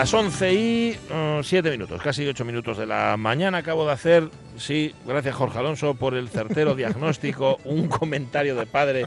[0.00, 0.96] Las 11 y
[1.42, 3.58] 7 minutos, casi 8 minutos de la mañana.
[3.58, 9.06] Acabo de hacer, sí, gracias Jorge Alonso por el certero diagnóstico, un comentario de padre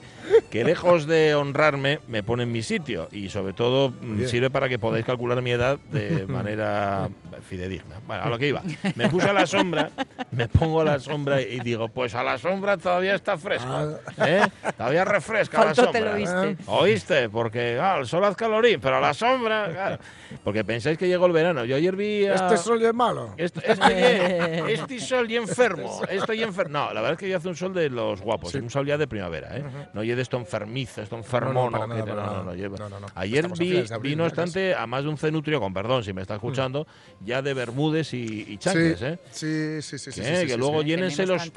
[0.49, 4.29] que lejos de honrarme me pone en mi sitio y sobre todo mm, Bien.
[4.29, 7.09] sirve para que podáis calcular mi edad de manera
[7.47, 7.95] fidedigna.
[8.07, 8.61] Bueno, a lo que iba.
[8.95, 9.89] Me puse a la sombra,
[10.31, 13.97] me pongo a la sombra y digo, pues a la sombra todavía está fresco.
[14.25, 14.41] ¿eh?
[14.77, 16.11] Todavía refresca la Faltó te sombra.
[16.11, 16.63] lo oíste.
[16.67, 17.29] ¿Oíste?
[17.29, 19.97] Porque ah, el sol hace calorín, pero a la sombra, claro.
[20.43, 21.65] Porque pensáis que llegó el verano.
[21.65, 22.35] Yo ayer vi a...
[22.35, 23.33] Este sol es malo.
[23.37, 26.73] Esto- Este, este sol enfermo, estoy enfermo.
[26.73, 28.57] No, la verdad es que ya hace un sol de los guapos, Sí.
[28.57, 29.63] un sol ya de primavera, ¿eh?
[29.93, 32.25] No lleve esto enfermizo, esto enfermo, No, no, no, no, nada.
[32.37, 32.77] no, no, lleva.
[32.77, 33.07] No, no, no.
[33.15, 36.35] Ayer vi, vi, no obstante, a más de un cenutrio, con perdón si me está
[36.35, 36.87] escuchando,
[37.23, 39.19] ya de bermudes y, y chancles, sí, ¿eh?
[39.31, 40.87] sí, sí, sí, sí, Que- sí, sí, que sí, luego sí.
[40.87, 41.51] llénense los,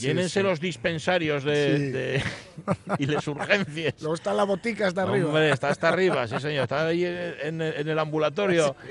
[0.00, 0.42] llénense sí.
[0.42, 1.82] los dispensarios de, Sí.
[1.90, 2.22] de-
[2.98, 3.94] y las urgencias.
[4.00, 5.26] Luego está la botica hasta arriba.
[5.28, 6.62] Hombre, está hasta arriba, sí señor.
[6.64, 8.74] Está ahí en, en el ambulatorio,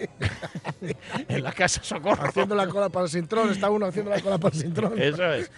[1.27, 2.23] en la casa socorro.
[2.27, 4.55] Haciendo la cola para el sintrón, está uno haciendo la cola para.
[4.97, 5.52] Eso es.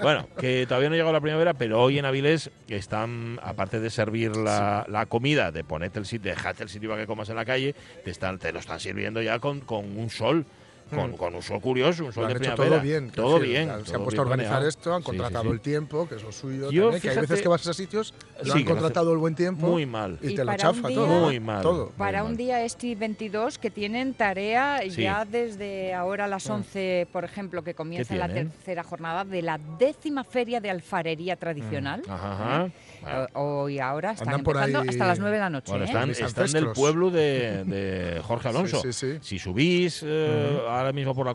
[0.00, 3.90] Bueno, que todavía no ha llegado la primavera, pero hoy en Avilés están, aparte de
[3.90, 7.36] servir la, la comida, de ponerte el sitio, dejarte el sitio para que comas en
[7.36, 10.44] la calle, te, están, te lo están sirviendo ya con, con un sol.
[10.44, 11.16] Con, Mm.
[11.16, 12.68] con un sol curioso, un sol de primavera.
[12.68, 13.10] todo bien.
[13.10, 13.86] Todo decir, bien.
[13.86, 14.68] Se han puesto a organizar planeado.
[14.68, 15.54] esto, han contratado sí, sí.
[15.54, 16.70] el tiempo, que es lo suyo.
[16.70, 18.70] Yo, también, que hay veces que vas a esos sitios, Sí, lo han que no
[18.72, 20.18] contratado el buen tiempo Muy mal.
[20.22, 21.20] y Y te lo chafa día- todo.
[21.26, 21.62] Muy mal.
[21.62, 21.90] Todo.
[21.96, 22.36] Para Muy un mal.
[22.38, 25.02] día este 22 que tienen tarea Sí.
[25.02, 29.58] ya desde ahora a las 11, por ejemplo, que comienza la tercera jornada de la
[29.78, 32.02] décima feria de alfarería tradicional.
[32.08, 32.66] Ajá, ajá.
[33.06, 35.70] Eh, Hoy ahora están Andan por empezando ahí- hasta las 9 de la noche.
[35.70, 35.88] Bueno, ¿eh?
[35.88, 36.74] están, están del ancestros.
[36.78, 38.80] pueblo de, de Jorge Alonso.
[38.82, 39.18] Sí, sí, sí.
[39.20, 41.34] Si subís eh, ahora mismo por la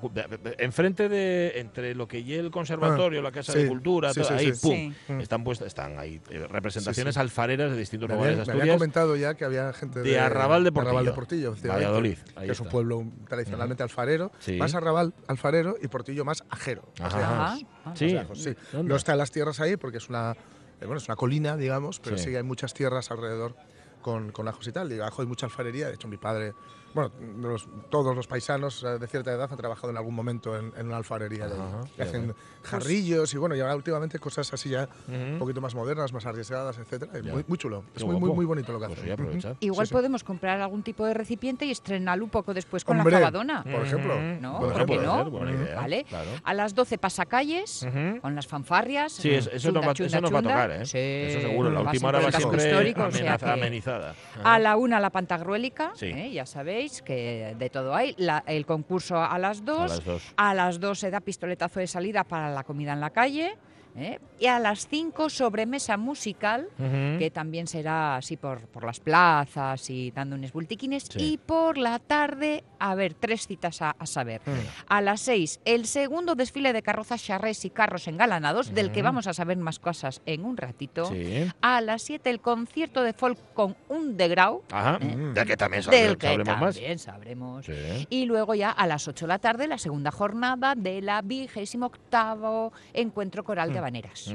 [0.57, 4.29] enfrente de entre lo que y el conservatorio, la casa sí, de cultura, sí, todo,
[4.29, 4.67] sí, ahí sí.
[4.67, 5.13] pum, Sí.
[5.13, 5.19] Mm.
[5.21, 6.45] están puestas, están ahí eh,
[6.89, 7.21] representaciones Sí, sí.
[7.21, 8.77] alfareras de distintos Me lugares de me habían Asturias.
[8.77, 10.89] comentado ya que había gente de, de Arrabal de Portillo.
[10.89, 14.31] Arrabal de Portillo, Valladolid, ahí que es un pueblo tradicionalmente alfarero.
[14.39, 14.57] Sí.
[14.57, 16.83] Más Arrabal alfarero y Portillo más ajero.
[17.01, 17.19] Ajá.
[17.37, 17.93] Más- Ah.
[17.95, 18.09] Sí.
[18.09, 18.55] lejos, sí.
[18.83, 22.17] No están las tierras ahí porque es una, eh, bueno, es una colina, digamos, pero
[22.17, 22.35] Sí.
[22.35, 23.55] hay muchas tierras alrededor
[24.01, 24.91] con, con ajos y tal.
[24.91, 25.87] Y ajo hay mucha alfarería.
[25.87, 26.53] De hecho, mi padre,
[26.93, 27.11] bueno,
[27.41, 30.87] los- todos los paisanos eh, de cierta edad han trabajado en algún momento en, en
[30.87, 31.47] una alfarería.
[31.95, 32.33] Que hacen ya
[32.63, 36.77] jarrillos y bueno, y ahora últimamente cosas así ya un poquito más modernas, más arriesgadas,
[36.77, 37.11] etcétera.
[37.23, 37.31] Ya.
[37.33, 37.83] Muy, muy chulo.
[37.93, 39.05] Qué Es muy, muy, muy bonito lo que Pues hacen.
[39.05, 39.55] voy a aprovechar.
[39.59, 39.93] Igual Sí, sí.
[39.93, 43.13] podemos comprar algún tipo de recipiente y estrenarlo un poco después con Hombre.
[43.13, 43.63] la jabadona.
[43.63, 44.15] Por ejemplo.
[44.39, 45.17] No, Bueno, ¿por qué puede no?
[45.17, 46.03] ser, buena idea, Vale.
[46.05, 46.29] claro.
[46.43, 48.21] A las 12 pasacalles, Ujú.
[48.21, 49.13] con las fanfarrias.
[49.13, 50.85] Sí, eso, chunda, nos va, chunda, eso nos va a tocar, ¿eh?
[50.85, 51.69] Sí, eso seguro.
[51.71, 54.15] La última hora va casco siempre histórico, o sea amenaza- que- amenizada.
[54.43, 55.93] A la una la pantagruélica.
[56.01, 56.31] ¿eh?
[56.33, 58.13] ya sabéis que de todo hay.
[58.17, 59.89] La- el concurso a las A dos.
[59.91, 60.23] las dos.
[60.37, 63.57] A las dos se da pistoletazo de salida para la comida en la calle.
[63.95, 64.19] ¿Eh?
[64.39, 67.17] Y a las 5 sobremesa musical, Ujú.
[67.19, 71.07] que también será así por, por las plazas y dando unos bultiquines.
[71.09, 71.33] Sí.
[71.33, 74.41] Y por la tarde, a ver, tres citas a, a saber.
[74.87, 79.05] A las 6, el segundo desfile de carrozas charrés y carros engalanados, del que Ujú.
[79.05, 81.05] vamos a saber más cosas en un ratito.
[81.05, 81.45] Sí.
[81.61, 84.99] A las 7, el concierto de folk con un de grau, Ajá.
[85.01, 85.31] ¿Eh?
[85.33, 86.75] De que también del sabe- que sabremos más.
[86.75, 87.65] también sabremos.
[87.65, 88.07] Sí.
[88.09, 91.87] Y luego ya a las 8 de la tarde, la segunda jornada de la vigésimo
[91.87, 93.73] octavo Encuentro Coral Mm.
[93.73, 94.33] de Habaneras.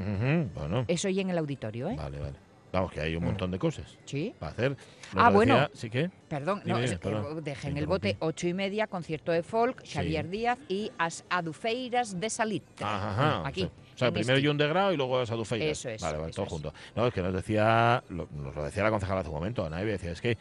[0.53, 1.95] Bueno, Eso y en el auditorio, ¿eh?
[1.95, 2.35] vale, vale.
[2.71, 4.33] Vamos, que hay un montón de cosas Sí.
[4.37, 4.71] para hacer.
[4.71, 4.77] Nos
[5.23, 5.53] Ah, bueno.
[5.61, 6.09] decía- ¿Sí que?
[6.27, 7.41] Perdón, no, es que perdón.
[7.41, 10.31] dejen Te el bote ocho y media, concierto de folk, Xavier Sí.
[10.31, 12.83] Díaz y As Adufeiras de Salitre.
[12.85, 13.47] Ajá, ajá.
[13.47, 13.63] Aquí.
[13.63, 14.47] O sea, o sea, en primero este.
[14.49, 15.69] John de Grau y luego Sadufeiras.
[15.69, 16.51] Eso es, Vale, vale, eso todo es.
[16.51, 16.73] junto.
[16.97, 19.77] No, es que nos decía, lo- nos lo decía la concejala hace un momento, Ana
[19.81, 20.37] decía, es que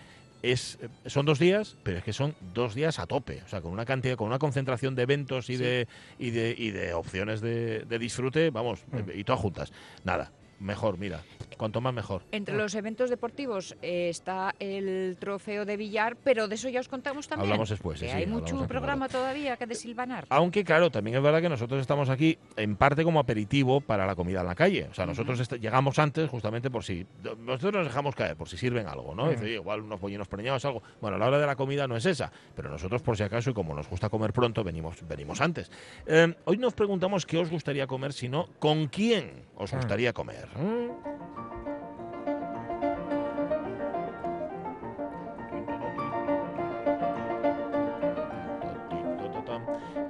[0.53, 3.43] es, eh, son dos días, pero es que son dos días a tope.
[3.45, 5.63] O sea, con una cantidad, con una concentración de eventos y, Sí.
[5.63, 8.97] de, y, de, y de opciones de, de disfrute, vamos, Mm.
[9.11, 9.73] eh, y todas juntas.
[10.05, 10.31] Nada,
[10.65, 11.21] mejor, mira.
[11.57, 12.23] Cuanto más mejor.
[12.33, 16.89] Entre los eventos deportivos eh, está el trofeo de billar, pero de eso ya os
[16.89, 17.47] contamos también.
[17.49, 20.27] Hablamos después, que sí, hay mucho programa todavía que desilvanar.
[20.31, 24.17] Aunque, claro, también es verdad que nosotros estamos aquí en parte como aperitivo para la
[24.17, 24.89] comida en la calle.
[24.91, 27.07] O sea, nosotros llegamos antes justamente por si.
[27.39, 29.29] Nosotros nos dejamos caer, por si sirven algo, ¿no?
[29.31, 30.83] Dice, "Oye, igual unos pollinos preñados, algo.
[31.01, 33.55] Bueno, la hora de la comida no es esa, pero nosotros, por si acaso, y
[33.55, 35.71] como nos gusta comer pronto, venimos, venimos antes.
[36.07, 39.77] Eh, hoy nos preguntamos qué os gustaría comer, si no, con quién os Ah.
[39.77, 40.49] gustaría comer.
[40.55, 40.83] Esta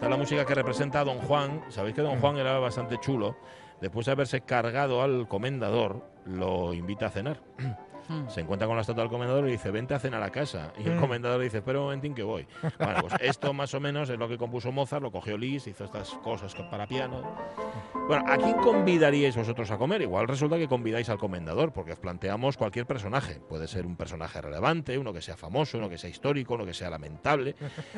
[0.02, 1.64] es la música que representa a Don Juan.
[1.69, 3.37] Sabéis que Don Juan era bastante chulo.
[3.81, 7.41] Después de haberse cargado al comendador, lo invita a cenar.
[8.09, 8.29] Mm.
[8.29, 10.73] Se encuentra con la estatua del comendador y dice, vente a cenar a casa.
[10.79, 11.01] Y el Mm.
[11.01, 12.47] comendador dice, espera un momentín que voy.
[12.79, 15.85] Bueno, pues esto más o menos es lo que compuso Mozart, lo cogió Liszt, hizo
[15.85, 17.23] estas cosas para piano.
[18.09, 20.03] Bueno, ¿a quién convidaríais vosotros a comer?
[20.03, 23.41] Igual resulta que convidáis al comendador, porque os planteamos cualquier personaje.
[23.49, 26.75] Puede ser un personaje relevante, uno que sea famoso, uno que sea histórico, uno que
[26.75, 27.55] sea lamentable,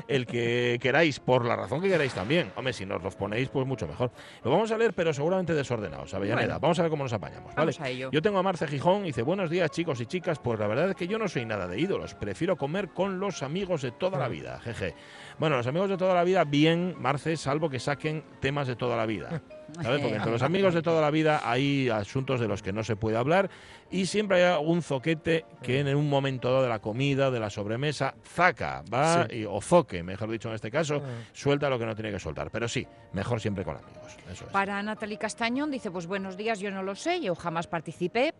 [0.07, 2.53] el que queráis, por la razón que queráis también.
[2.57, 4.13] Hombre, si nos los ponéis, pues mucho mejor.
[4.45, 6.47] Lo vamos a leer, pero seguramente desordenados, Avellaneda.
[6.47, 6.61] Bueno.
[6.61, 7.73] Vamos a ver cómo nos apañamos, ¿vale?
[7.73, 8.11] Vamos a ello.
[8.13, 10.91] Yo tengo a Marce Gijón y dice, buenos días chicos y chicas, pues la verdad
[10.91, 14.19] es que yo no soy nada de ídolos, prefiero comer con los amigos de toda
[14.19, 14.95] la vida, jeje.
[15.39, 18.97] Bueno, los amigos de toda la vida, bien, Marce, salvo que saquen temas de toda
[18.97, 19.43] la vida.
[19.83, 20.01] ¿Sabes?
[20.01, 22.95] Porque entre los amigos de toda la vida hay asuntos de los que no se
[22.95, 23.51] puede hablar
[23.91, 27.51] y siempre hay algún zoquete que en un momento dado de la comida, de la
[27.51, 29.39] sobremesa, zaca, va, Sí.
[29.41, 31.03] y- o zoque, mejor dicho en este caso, Mm.
[31.35, 32.49] suelta lo que no tiene que soltar.
[32.53, 34.17] Pero sí, mejor siempre con amigos.
[34.31, 34.53] Eso es.
[34.53, 38.33] Para Natalie Castañón dice, pues buenos días, yo no lo sé, yo jamás participé.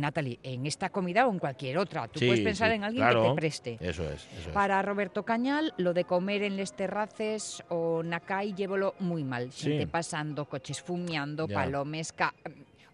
[0.00, 2.08] Natalie, en esta comida o en cualquier otra.
[2.08, 3.22] Tú Sí, puedes pensar sí, en alguien claro.
[3.22, 3.78] que te preste.
[3.80, 4.54] Eso es, eso es.
[4.54, 9.52] Para Roberto Cañal, lo de comer en les terraces o Nakai, llévolo muy mal.
[9.52, 9.70] Sí.
[9.70, 12.34] Gente pasando, coches fumeando, palomes, ca-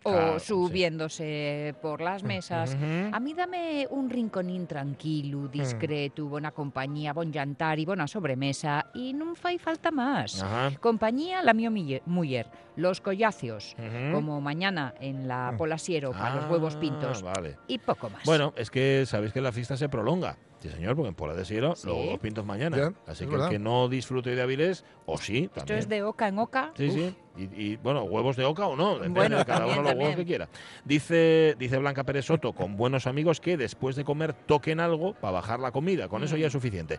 [0.05, 0.47] o Claro, sí.
[0.47, 2.75] subiéndose por las mesas.
[2.75, 3.15] Ujú.
[3.15, 9.13] A mí dame un rinconín tranquilo, discreto, buena compañía, bon jantar y buena sobremesa y
[9.15, 10.43] non fai falta más.
[10.43, 10.71] Ajá.
[10.81, 11.71] Compañía la mía
[12.07, 12.47] muller,
[12.77, 13.77] los collacios,
[14.13, 17.57] como mañana en la Polasiero para los huevos pintos Ah, Vale.
[17.69, 18.25] y poco más.
[18.25, 20.37] Bueno, es que sabéis que la fiesta se prolonga.
[20.61, 21.89] Sí, señor, porque en Pola de Siero Sí.
[21.89, 22.77] los huevos pintos mañana.
[22.77, 23.51] Ya, Así es que el verdad.
[23.51, 25.79] que no disfrute de Avilés, o sí, Esto también.
[25.81, 26.71] es de oca en oca.
[26.77, 27.17] Sí, Uf, sí.
[27.37, 29.93] Y, y, bueno, huevos de oca o no, depende Bueno, de cada también, uno los
[29.99, 30.17] huevos también.
[30.19, 30.49] que quiera.
[30.85, 35.33] Dice, dice Blanca Pérez Soto, con buenos amigos que después de comer toquen algo para
[35.33, 36.09] bajar la comida.
[36.09, 36.49] Con eso ya Mm.
[36.49, 36.99] es suficiente.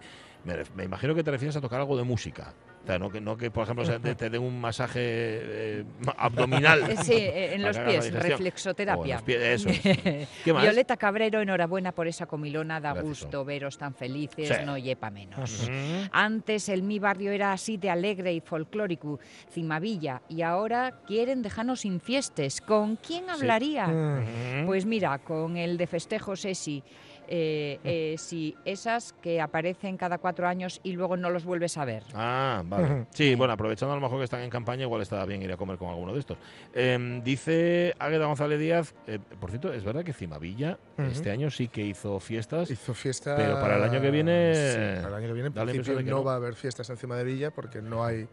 [0.75, 2.53] Me, imagino que te refieres a tocar algo de música.
[2.83, 5.83] O sea, no que, no que por ejemplo, te, te den un masaje eh,
[6.17, 6.81] abdominal.
[6.89, 9.15] Eh, Sí, eh, en los pies, reflexoterapia.
[9.15, 9.79] Los pies, eso es.
[10.43, 10.63] ¿Qué más?
[10.63, 14.65] Violeta Cabrero, enhorabuena por esa comilona, da Gracias, gusto veros tan felices, Sí.
[14.65, 15.69] no yepa menos.
[16.11, 19.19] Antes el mi barrio era así de alegre y folclórico,
[19.51, 22.61] Cimavilla, y ahora quieren dejarnos sin fiestes.
[22.61, 23.87] ¿Con quién hablaría?
[23.87, 24.65] Mm.
[24.65, 26.83] Pues mira, con el de festejos esi,
[27.27, 31.85] eh, eh, sí, esas que aparecen cada cuatro años y luego no los vuelves a
[31.85, 32.03] ver.
[32.13, 33.07] Ah, vale.
[33.11, 35.57] Sí, bueno, aprovechando a lo mejor que están en campaña, igual está bien ir a
[35.57, 36.37] comer con alguno de estos.
[36.73, 41.07] Em, dice Águeda González Díaz, eh, por cierto, es verdad que Cimavilla Ujú.
[41.07, 42.69] este año sí que hizo fiestas.
[42.71, 43.35] Hizo fiesta.
[43.35, 46.09] Pero para el año que viene- Sí, para el año que viene, en principio, no,
[46.17, 46.23] no.
[46.23, 48.27] va a haber fiestas encima de Villa porque no hay,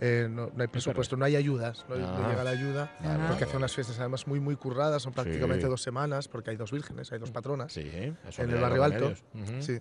[0.00, 2.28] eh, no, no hay presupuesto, no hay ayudas, no, no Ah.
[2.30, 2.90] llega la ayuda.
[2.98, 5.68] Porque vale, hace unas fiestas además muy muy curradas, son prácticamente Sí.
[5.70, 7.72] dos semanas, porque hay dos vírgenes, hay dos patronas.
[7.72, 7.90] Sí,
[8.28, 9.12] eso en el barrio alto.
[9.60, 9.78] Sí.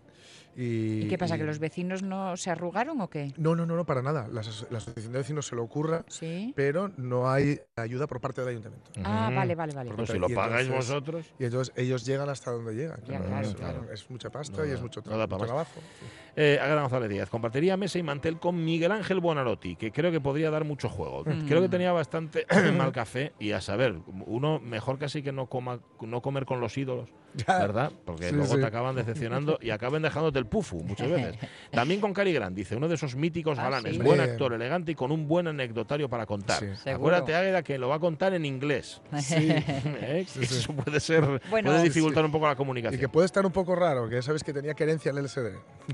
[0.59, 1.35] Y, ¿Y qué pasa?
[1.35, 3.31] y- ¿Que los vecinos no se arrugaron o qué?
[3.38, 4.23] No, no, no, no, para nada.
[4.27, 4.41] La,
[4.71, 6.51] la asociación de vecinos se lo ocurra, Sí.
[6.55, 8.89] pero no hay ayuda por parte del ayuntamiento.
[9.03, 9.91] Ah, vale, vale, vale.
[9.94, 11.25] Pues si Y lo pagáis entonces- vosotros.
[11.38, 12.99] Y entonces ellos llegan hasta donde llegan.
[13.01, 13.94] Ya, claro, claro, es, claro.
[13.94, 15.79] es mucha pasta No y es mucho, tra- trabajo.
[15.99, 16.05] sí.
[16.39, 20.21] Eh, Águeda González Díaz, compartiría mesa y mantel con Miguel Ángel Buonarroti, que creo que
[20.21, 21.23] podría dar mucho juego.
[21.23, 21.47] Mm.
[21.47, 25.79] Creo que tenía bastante mal café y a saber, uno mejor casi que no coma
[26.01, 27.09] no comer con los ídolos.
[27.45, 27.91] ¿Verdad?
[28.05, 28.59] Porque Sí, luego sí.
[28.61, 31.35] te acaban decepcionando y acaban dejándote el pufu muchas veces.
[31.71, 34.01] También con Cary Grant, dice, uno de esos míticos Ah, galanes, sí.
[34.01, 36.63] buen actor, elegante y con un buen anecdotario para contar.
[36.85, 39.01] Acuérdate, Águeda, que lo va a contar en inglés.
[39.11, 40.25] ¿eh?
[40.27, 40.57] Sí, sí.
[40.59, 42.25] Eso puede ser, Bueno, puede dificultar sí.
[42.25, 42.99] un poco la Y comunicación.
[42.99, 45.47] que puede estar un poco raro, que ya sabes que tenía querencia el LSD.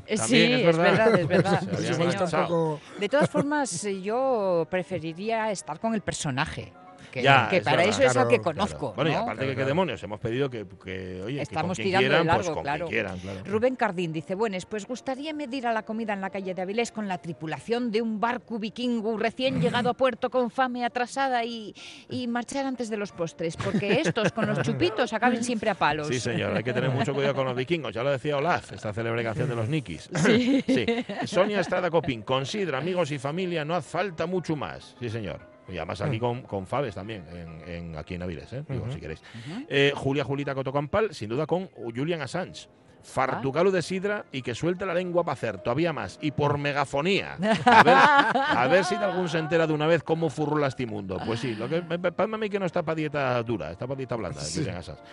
[0.07, 0.83] Eh, También sí, es es verdad.
[0.83, 2.23] verdad, es verdad.
[2.23, 2.79] Un poco...
[2.99, 6.73] De todas formas, yo preferiría estar con el personaje.
[7.13, 8.93] Que, Ya, que para eso es al que Claro, conozco.
[8.95, 11.99] Bueno, y aparte que qué demonios, hemos pedido que, que, oye, Estamos que con quien
[11.99, 12.87] tirando de quieran, largo, pues con claro.
[12.87, 13.45] quien quieran.
[13.45, 16.91] Rubén Cardín dice, buenas, pues gustaría medir a la comida en la calle de Avilés
[16.91, 21.75] con la tripulación de un barco vikingo recién llegado a puerto con fame atrasada y,
[22.09, 26.07] y marchar antes de los postres, porque estos con los chupitos acaben siempre a palos.
[26.07, 27.93] Sí, señor, hay que tener mucho cuidado con los vikingos.
[27.93, 30.09] Ya lo decía Olaf, esta celebración de los nikis.
[30.25, 30.63] Sí.
[30.67, 30.85] Sí.
[31.27, 34.95] Sonia Estrada Copín, considera amigos y familia, no hace falta mucho más.
[34.99, 35.52] Sí, señor.
[35.69, 38.63] Y además aquí con, con Fabes también, en, en- aquí en Avilés, ¿eh?
[38.67, 39.21] Digo, si queréis.
[39.69, 42.67] Eh, Julia Julita Cotocampal, sin duda con Julian Assange.
[43.03, 46.17] Fartucalo de sidra y que suelte la lengua para hacer todavía más.
[46.21, 47.37] Y por megafonía.
[47.65, 50.85] A ver, a ver si de algún se entera de una vez cómo furrula este
[50.85, 51.19] mundo.
[51.25, 54.15] Pues sí, lo que a mí que no está para dieta dura, está para dieta
[54.15, 54.65] blanda, Sí.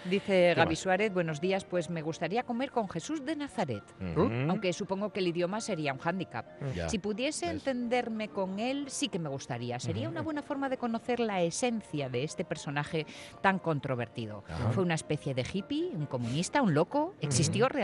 [0.04, 0.78] Dice Gaby más?
[0.78, 3.82] Suárez, buenos días, pues me gustaría comer con Jesús de Nazaret,
[4.49, 6.47] aunque supongo que el idioma sería un hándicap.
[6.75, 6.88] Ya.
[6.88, 7.54] Si pudiese ¿ves?
[7.54, 9.78] entenderme con él, sí que me gustaría.
[9.80, 13.06] Sería una buena forma de conocer la esencia de este personaje
[13.40, 14.44] tan controvertido.
[14.73, 17.14] ¿Fue una especie de hippie, un comunista, un loco?
[17.20, 17.79] ¿Existió realmente?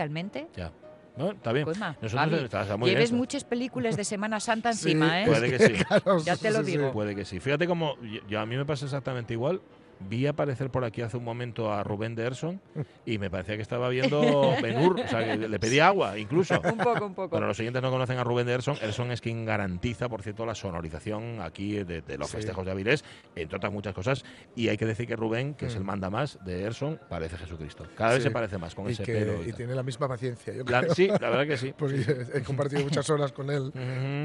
[0.55, 0.71] Ya.
[1.17, 1.31] ¿no?
[1.31, 1.65] Está bien.
[1.65, 3.17] Coima, Nosotros está, está muy bien Lleves esto.
[3.17, 5.25] muchas películas de Semana Santa Sí, encima, ¿eh?
[5.25, 5.73] Puede que sí.
[5.87, 6.91] Claro, Ya te lo digo.
[6.91, 7.39] Puede que sí.
[7.39, 9.61] Fíjate cómo yo, yo- a mí me pasa exactamente igual.
[9.99, 12.61] Vi aparecer por aquí hace un momento a Rubén de Erson
[13.05, 14.21] y me parecía que estaba viendo
[14.61, 16.59] Benur, o sea, que le pedí agua incluso.
[16.63, 17.29] Un poco, un poco.
[17.29, 20.45] Para los siguientes no conocen a Rubén de Erson, Erson es quien garantiza, por cierto,
[20.45, 22.37] la sonorización aquí de, de los Sí.
[22.37, 23.03] festejos de Avilés,
[23.35, 24.23] entre otras muchas cosas.
[24.55, 25.85] Y hay que decir que Rubén, que es el Mm.
[25.87, 27.85] manda más de Erson, parece Jesucristo.
[27.95, 29.43] Cada vez se parece más con y, ese que, pelo.
[29.45, 30.53] y tiene la misma paciencia.
[30.53, 31.73] Yo La- creo, sí, la verdad que sí.
[31.77, 33.71] Porque he compartido muchas horas con él.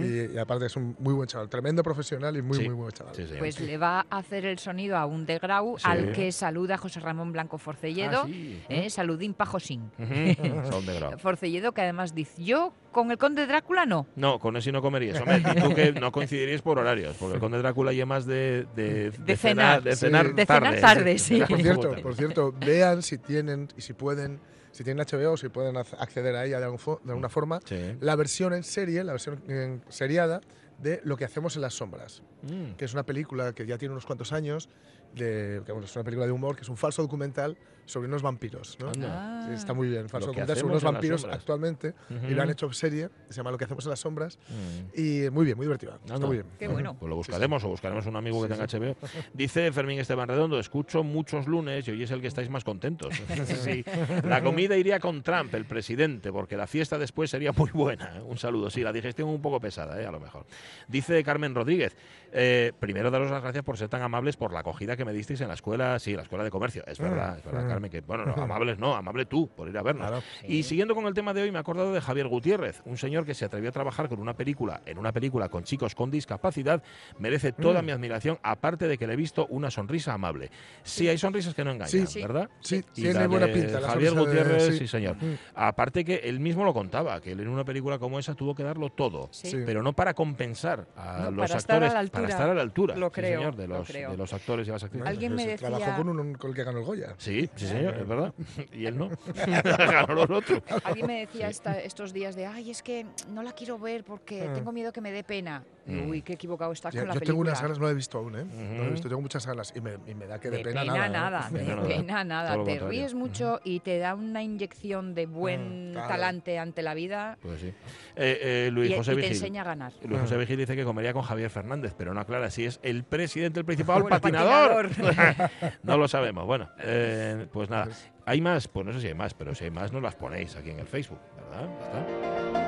[0.03, 2.65] Y, y aparte es un muy buen chaval, tremendo profesional y muy, Sí.
[2.65, 3.15] muy buen chaval.
[3.39, 5.39] Pues le va a hacer el sonido a un de
[5.79, 5.85] Sí.
[5.85, 8.23] al que saluda José Ramón Blanco Forcelledo.
[8.25, 8.63] Ah, sí.
[8.69, 8.91] ¿eh?
[8.91, 9.91] Saludín Pajosín.
[9.99, 11.17] De.
[11.19, 14.07] Forcelledo que además dice, yo con el conde Drácula no.
[14.17, 15.21] No, con ese no comerías.
[15.21, 18.67] Hombre, y tú que no coincidiríais por horarios, porque el Conde Drácula ya más de,
[18.77, 19.83] de, De cenar.
[19.83, 20.07] de Sí.
[20.07, 20.67] cenar De tarde.
[20.77, 21.43] cenar tarde, sí.
[21.49, 24.41] Por cierto, por cierto, vean si tienen y si pueden,
[24.73, 27.61] si tienen HBO, si pueden ac- acceder a ella de, algún fo- de alguna forma,
[27.65, 27.77] Sí.
[28.01, 30.41] la versión en serie, la versión en seriada
[30.79, 32.73] de Lo que hacemos en las sombras, Mm.
[32.77, 34.69] que es una película que ya tiene unos cuantos años,
[35.15, 38.23] de, que, bueno, es una película de humor, que es un falso documental sobre unos
[38.23, 38.79] vampiros.
[38.81, 38.93] ¿no?
[38.93, 41.95] Sí, está muy bien, falso documental sobre unos vampiros actualmente,
[42.29, 45.01] y lo han hecho serie, se llama Lo que hacemos en las sombras, Mm.
[45.01, 46.27] y muy bien, muy divertida, está Anda.
[46.27, 46.47] muy bien.
[46.59, 46.97] Qué bueno.
[46.99, 48.97] Pues lo buscaremos o buscaremos un amigo que Sí, tenga HBO.
[49.35, 53.15] Dice Fermín Esteban Redondo, escucho muchos lunes y hoy es el que estáis más contentos.
[53.63, 53.85] Sí.
[54.25, 58.17] La comida iría con Trump, el presidente, porque la fiesta después sería muy buena.
[58.19, 58.21] ¿eh?
[58.23, 58.71] Un saludo.
[58.71, 60.07] Sí, la digestión un poco pesada, ¿eh?
[60.07, 60.47] a lo mejor.
[60.89, 61.97] Dice Carmen Rodríguez,
[62.33, 65.41] eh, primero daros las gracias por ser tan amables por la acogida que me disteis
[65.43, 66.83] en la escuela, sí, la escuela de comercio.
[66.87, 67.72] Es verdad, es verdad.
[67.73, 70.07] Carmen, que bueno, no, amables no, amable tú por ir a vernos.
[70.09, 70.23] Claro.
[70.47, 73.25] Y siguiendo con el tema de hoy, me he acordado de Javier Gutiérrez, un señor
[73.25, 76.83] que se atrevió a trabajar con una película, en una película con chicos con discapacidad,
[77.19, 77.85] merece toda Mm.
[77.87, 80.51] mi admiración, aparte de que le he visto una sonrisa amable.
[80.83, 82.07] Sí, hay sonrisas que no engañan, Sí.
[82.07, 82.23] Sí.
[82.23, 82.49] ¿verdad?
[82.61, 83.81] Sí, Y tiene buena pinta.
[83.81, 84.79] la Javier de- Gutiérrez, sí.
[84.79, 84.89] sí.
[84.89, 85.17] señor.
[85.17, 85.35] Mm.
[85.55, 88.63] Aparte que él mismo lo contaba, que él en una película como esa tuvo que
[88.63, 89.31] darlo todo.
[89.67, 92.23] Pero no para compensar a No, los para estar a actores, la altura.
[92.23, 92.97] para estar a la altura.
[92.97, 94.11] Lo sí, creo, señor, de lo los, creo.
[94.11, 95.09] de los actores y las actrices.
[95.09, 97.15] Alguien me decía- Trabajó con, un, con el que ganó el Goya.
[97.19, 98.33] Sí, sí, señor, es verdad.
[98.73, 99.09] Y él no.
[99.65, 100.63] Ganó los otros.
[100.85, 104.43] Alguien me decía esta- estos días de, ay, es que no la quiero ver porque
[104.49, 104.53] Ah.
[104.53, 105.65] tengo miedo que me dé pena.
[105.85, 106.09] Mm.
[106.11, 107.33] Uy, qué equivocado estás Ya- con la yo película.
[107.33, 108.45] tengo unas ganas, no la he visto aún, ¿eh?
[108.45, 110.63] No la he visto, tengo muchas ganas y me, y me da que de, de
[110.65, 111.07] pena, pena, nada.
[111.07, 111.11] ¿eh?
[111.11, 112.51] nada, De de pena nada.
[112.53, 112.89] Te contrario.
[112.89, 116.09] ríes mucho y te da una inyección de buen Mm, claro.
[116.09, 117.69] talante ante la vida Pues sí.
[118.17, 119.37] Eh, eh, Luis y, José y te Vigil.
[119.37, 119.93] enseña a ganar.
[120.05, 120.37] Luis José.
[120.37, 123.67] Vigil dice que comería con Javier Fernández, pero no aclara si es el presidente, el
[123.67, 124.89] principal, patinador.
[124.89, 125.51] patinador.
[125.83, 126.47] no lo sabemos.
[126.47, 127.89] Bueno, eh, pues nada.
[128.25, 128.69] ¿Hay más?
[128.69, 130.79] Pues no sé si hay más, pero si hay más, no las ponéis aquí en
[130.79, 131.19] el Facebook,
[131.51, 131.69] ¿verdad?
[131.83, 132.62] Está.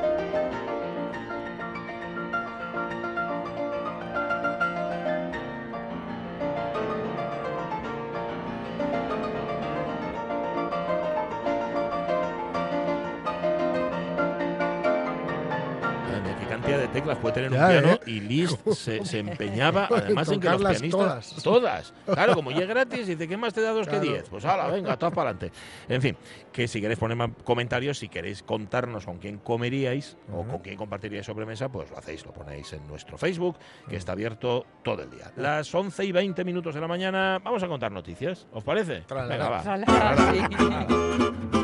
[17.18, 18.00] Puede tener Ya, un piano ¿eh?
[18.06, 21.42] y Liszt se, se empeñaba además en que los pianistas todas.
[21.42, 21.94] todas.
[22.06, 24.28] Claro, como ya es gratis, dice, ¿qué más te da dos que diez?
[24.28, 25.56] Pues hala, venga, todas para adelante.
[25.88, 26.16] En fin,
[26.52, 30.76] que si queréis poner más comentarios, si queréis contarnos con quién comeríais o con quién
[30.76, 33.56] compartiríais sobremesa, pues lo hacéis, lo ponéis en nuestro Facebook,
[33.88, 35.32] que está abierto todo el día.
[35.36, 39.00] Las 11 y 20 minutos de la mañana, vamos a contar noticias, ¿os parece?
[39.02, 39.34] Tralala.
[39.34, 40.16] Venga, va.
[40.32, 41.63] Sí.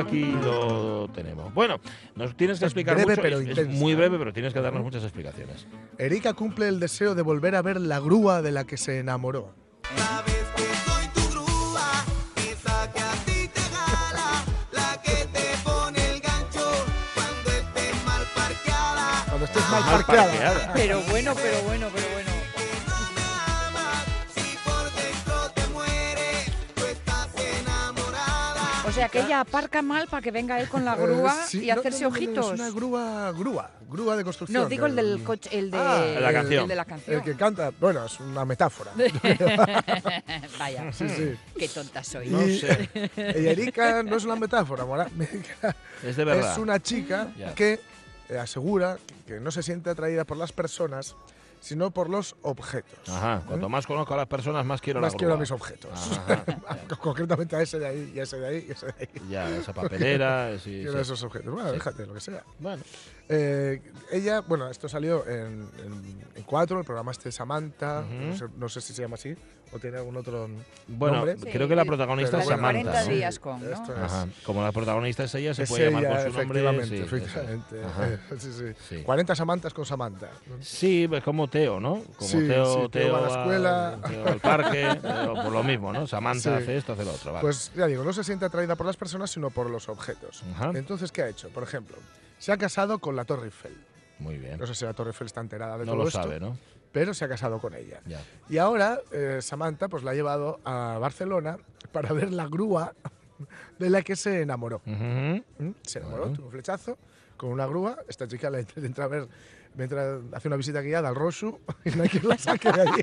[0.00, 1.52] Aquí lo tenemos.
[1.54, 1.78] Bueno,
[2.14, 3.22] nos tienes que explicar breve, mucho.
[3.22, 5.66] pero es- muy breve, pero tienes que darnos muchas explicaciones.
[5.98, 9.54] Erika cumple el deseo de volver a ver la grúa de la que se enamoró.
[9.96, 12.04] Sabes que soy tu grúa,
[12.36, 16.70] esa que a ti te jala, la que te pone el gancho
[17.14, 19.26] cuando estés mal parqueada.
[19.90, 20.72] parqueada.
[20.74, 22.19] Pero bueno, pero bueno, pero bueno.
[28.90, 31.62] O sea que ella aparca mal para que venga él con la Eh, grúa sí,
[31.64, 32.46] y no, hacerse no, no, no, ojitos.
[32.54, 34.62] Es una grúa, grúa, grúa de construcción.
[34.64, 36.62] No, digo el del coche, el de, Ah, la canción.
[36.64, 37.16] el de la canción.
[37.18, 38.90] El que canta, bueno, es una metáfora.
[40.58, 41.34] Vaya, Sí, sí.
[41.56, 42.28] qué tonta soy.
[42.30, 42.90] No Y- sé.
[43.16, 45.08] Y Erika no es una metáfora, Mora.
[45.18, 46.52] Erika Es de verdad.
[46.52, 47.54] Es una chica Ya.
[47.54, 47.78] que
[48.28, 51.14] eh, asegura que no se siente atraída por las personas,
[51.60, 53.08] sino por los objetos.
[53.08, 53.42] Ajá.
[53.46, 55.90] Cuanto más conozco a las personas, más quiero Más la quiero a mis objetos.
[57.00, 59.08] Concretamente a ese de ahí, y a ese de ahí, y a ese de ahí.
[59.28, 60.58] Ya, esa papelera.
[60.58, 60.98] sí, Quiero sí.
[61.00, 61.52] esos objetos.
[61.52, 61.74] Bueno, Sí.
[61.76, 62.44] déjate, lo que sea.
[62.58, 62.82] Bueno,
[63.32, 68.14] Eh, ella, bueno, esto salió en, en, en cuatro, el programa este Samantha, Ujú.
[68.26, 69.36] no, sé, no sé si se llama así
[69.72, 70.48] o tiene algún otro
[70.88, 71.36] Bueno, nombre.
[71.52, 72.90] creo que la protagonista Pero es bueno, Samantha.
[72.90, 73.14] 40 ¿no?
[73.16, 73.70] días con, ¿no?
[73.70, 74.26] Esto es- Ajá.
[74.44, 76.60] Como la protagonista es ella, se es puede llamar ella, por su nombre.
[76.60, 77.76] efectivamente, sí, efectivamente.
[78.40, 78.64] Sí, sí.
[78.96, 79.02] Sí.
[79.04, 80.28] 40 Samantas con Samantha.
[80.60, 82.02] Sí, es como Teo, ¿no?
[82.16, 83.98] Como Sí, Teo, sí, Teo va a la escuela.
[84.08, 86.04] Teo al parque, Teo por lo mismo, ¿no?
[86.08, 86.62] Samantha Sí.
[86.64, 87.32] hace esto, hace lo otro.
[87.32, 87.42] vale.
[87.42, 90.42] Pues ya digo, no se siente atraída por las personas, sino por los objetos.
[90.56, 90.72] Ajá.
[90.74, 91.48] Entonces, ¿qué ha hecho?
[91.50, 91.96] Por ejemplo,
[92.40, 93.76] se ha casado con la Torre Eiffel.
[94.18, 94.58] Muy bien.
[94.58, 96.56] No sé si la Torre Eiffel está enterada de No todo lo esto, sabe, ¿no?
[96.90, 98.00] pero se ha casado con ella.
[98.06, 98.20] Ya.
[98.48, 101.58] Y ahora eh, Samantha pues la ha llevado a Barcelona
[101.92, 102.92] para ver la grúa
[103.78, 104.82] de la que se enamoró.
[104.84, 105.38] ¿Mm?
[105.82, 106.98] Se enamoró, tuvo un flechazo
[107.36, 107.96] con una grúa.
[108.08, 109.28] Esta chica le entra a ver,
[109.74, 113.02] mientras hace una visita guiada al Rosu y no hay quien la saque de allí.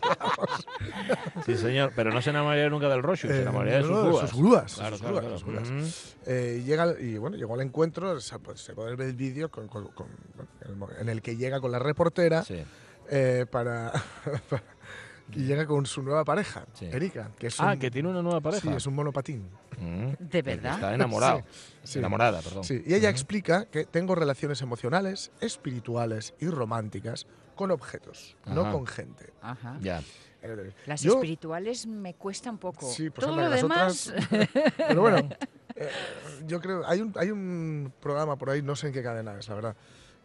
[1.45, 1.91] Sí, señor.
[1.95, 4.29] Pero no se enamoraría nunca del Roshu, se Eh, enamoraría de sus no, de grúas.
[4.29, 5.62] sus grúas, Claro, sus claro, claro.
[5.62, 5.88] Ujú.
[6.25, 9.67] Eh, llega, y bueno, llegó al encuentro, se, pues, se puede ver el vídeo con-
[9.67, 12.63] con- con- bueno, en el mo- en el que llega con la reportera Sí.
[13.09, 13.91] eh, para,
[14.50, 14.63] para-
[15.34, 16.86] y llega con su nueva pareja, Sí.
[16.86, 18.62] Erika, que es Ah, un, que tiene una nueva pareja.
[18.69, 19.50] sí, es un monopatín.
[19.79, 20.12] Mm.
[20.19, 20.75] ¿De verdad?
[20.75, 21.43] Está enamorado.
[21.84, 22.00] Sí.
[22.00, 22.63] Enamorada, perdón.
[22.63, 23.13] Sí, y ella Ujú.
[23.13, 28.72] explica que tengo relaciones emocionales, espirituales y románticas con objetos, no Ajá.
[28.72, 29.34] con gente.
[29.41, 29.77] Ajá.
[29.81, 30.01] Ya.
[30.86, 32.86] Las yo- espirituales me cuesta un poco.
[32.89, 34.13] Sí, pues Todo anda, lo las demás.
[34.31, 34.50] otras-
[34.88, 35.17] Pero bueno,
[35.75, 35.89] eh,
[36.46, 39.48] yo creo, hay un, hay un programa por ahí, no sé en qué cadena es,
[39.50, 39.75] la verdad,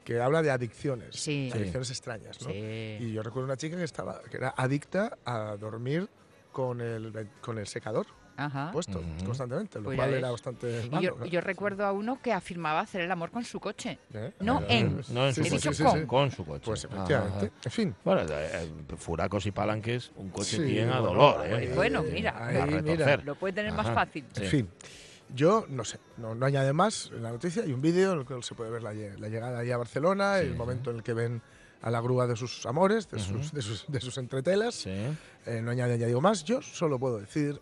[0.04, 1.48] que habla de adicciones, Sí.
[1.52, 1.58] Sí.
[1.58, 2.48] adicciones extrañas, ¿no?
[2.48, 2.96] Sí.
[3.00, 6.08] Y yo recuerdo una chica que estaba, que era adicta a dormir
[6.50, 8.06] con el, con el secador
[8.36, 8.70] Ajá.
[8.72, 9.24] puesto Ujú.
[9.26, 11.02] constantemente, lo Pues cual era bastante malo.
[11.02, 11.30] yo, claro.
[11.30, 13.98] yo recuerdo a uno que afirmaba hacer el amor con su coche.
[14.12, 14.32] ¿Eh?
[14.40, 15.00] no Eh, en.
[15.10, 16.00] No en su sí, He sí, coche, dicho sí, con.
[16.00, 16.06] sí.
[16.06, 16.62] con su coche.
[16.64, 17.46] Pues efectivamente.
[17.46, 17.54] ajá.
[17.64, 17.94] En fin.
[18.04, 21.72] Bueno, eh, furacos y palanques, un coche Sí, tiene a bueno, dolor, ahí- ¿eh?
[21.74, 22.34] Bueno, mira.
[22.46, 23.16] Ahí, mira.
[23.18, 23.94] Lo puede tener más Ajá.
[23.94, 24.24] fácil.
[24.34, 24.42] Sí.
[24.44, 24.68] En fin.
[25.34, 27.62] Yo no sé, no, no añade más en la noticia.
[27.62, 29.76] Hay un vídeo en el que se puede ver la, lle- la llegada ahí a
[29.76, 30.46] Barcelona, Sí.
[30.46, 31.42] el momento en el que ven
[31.80, 34.74] a la grúa de sus amores, de, sus, de, sus, de sus entretelas.
[34.74, 34.90] Sí.
[35.46, 36.44] Eh, no añade, añadido más.
[36.44, 37.60] Yo solo puedo decir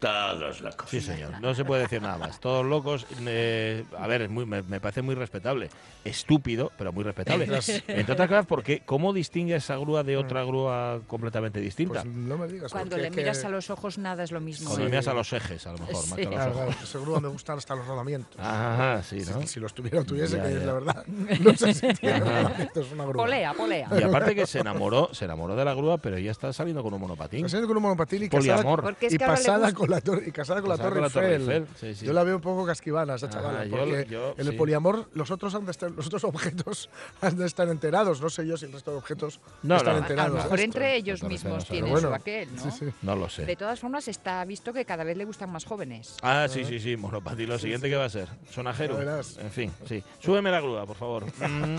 [0.00, 0.88] Todos locos.
[0.90, 1.40] Sí, señor.
[1.40, 2.40] No se puede decir nada más.
[2.40, 3.06] Todos locos.
[3.26, 5.68] eh, a ver, es muy, me, me parece muy respetable.
[6.04, 7.44] Estúpido, pero muy respetable.
[7.86, 12.02] Entre otras cosas, porque ¿cómo distingue esa grúa de otra grúa completamente distinta?
[12.02, 12.72] Pues no me digas.
[12.72, 14.68] Cuando le miras que- a los ojos, nada es lo mismo.
[14.70, 14.88] Cuando ¿eh?
[14.88, 16.14] miras a los ejes, a lo mejor, más Sí.
[16.16, 16.64] que a los Claro, ojos.
[16.66, 18.40] claro, ese grúa me gustan hasta los rodamientos.
[18.40, 19.46] Ajá, sí, Si- ¿no?
[19.46, 20.56] Si, los tuviera tuviese, Ya, que ya.
[20.58, 21.04] es la verdad.
[21.40, 23.24] No sé si rodamientos, es una grúa.
[23.24, 23.88] Polea, polea.
[23.98, 26.94] Y aparte que se enamoró, se enamoró de la grúa, pero ella está saliendo con
[26.94, 27.42] un monopatín.
[27.42, 28.82] Casada con un monopatín y casada, Poliamor.
[28.82, 31.02] Porque es y le pasada gusta- con la torre, y casada con la Torre con
[31.02, 31.50] la Torre Eiffel.
[31.62, 32.06] Eiffel, sí, sí.
[32.06, 33.64] Yo la veo un poco casquivana, esa chavala.
[33.64, 34.56] yo- porque yo- en el sí.
[34.56, 36.88] poliamor los otros, han de estar, los otros objetos
[37.20, 38.20] han de estar enterados.
[38.20, 39.98] No sé yo si el resto de objetos No, están no.
[39.98, 40.36] A enterados.
[40.36, 42.62] lo mejor entre ellos mismos tienen Pero su bueno, aquel, ¿no?
[42.62, 42.86] sí, sí.
[43.02, 43.44] No lo sé.
[43.46, 46.16] De todas formas, está visto que cada vez le gustan más jóvenes.
[46.22, 47.48] Ah, sí, sí, sí, monopatín.
[47.48, 49.00] Lo siguiente que va a ser, sonajero.
[49.00, 50.02] En fin, sí.
[50.20, 51.24] Súbeme la grúa, por favor.
[51.40, 51.76] Mm.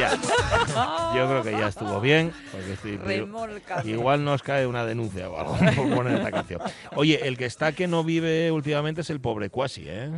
[0.00, 1.14] Ya.
[1.14, 2.32] Yo creo que ya estuvo bien.
[2.50, 3.82] Porque estoy- Remolca.
[3.84, 6.60] Igual nos cae una denuncia o algo por poner esta canción.
[6.96, 10.10] Oye, el que está que no vive últimamente es el pobre Quasi, ¿eh?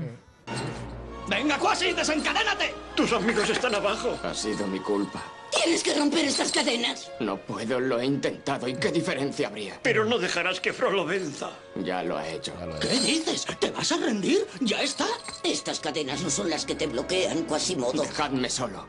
[1.29, 2.75] ¡Venga, Quasi, desencadénate!
[2.97, 4.18] Tus amigos están abajo.
[4.23, 5.23] Ha sido mi culpa.
[5.51, 7.11] Tienes que romper estas cadenas.
[7.21, 8.66] No puedo, lo he intentado.
[8.68, 9.79] ¿Y qué diferencia habría?
[9.83, 11.51] Pero no dejarás que Frollo venza.
[11.77, 12.53] Ya lo ha hecho.
[12.66, 13.07] Lo ¿Qué es.
[13.07, 13.47] dices?
[13.61, 14.47] ¿Te vas a rendir?
[14.61, 15.07] ¿Ya está?
[15.45, 18.03] Estas cadenas no son las que te bloquean, Quasimodo.
[18.03, 18.87] Dejadme solo.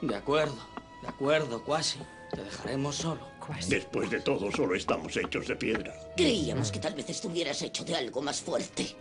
[0.00, 0.56] De acuerdo,
[1.02, 1.98] de acuerdo, Quasi.
[2.30, 3.20] Te dejaremos solo.
[3.68, 5.94] Después de todo, solo estamos hechos de piedra.
[6.16, 8.94] Creíamos que tal vez estuvieras hecho de algo más fuerte.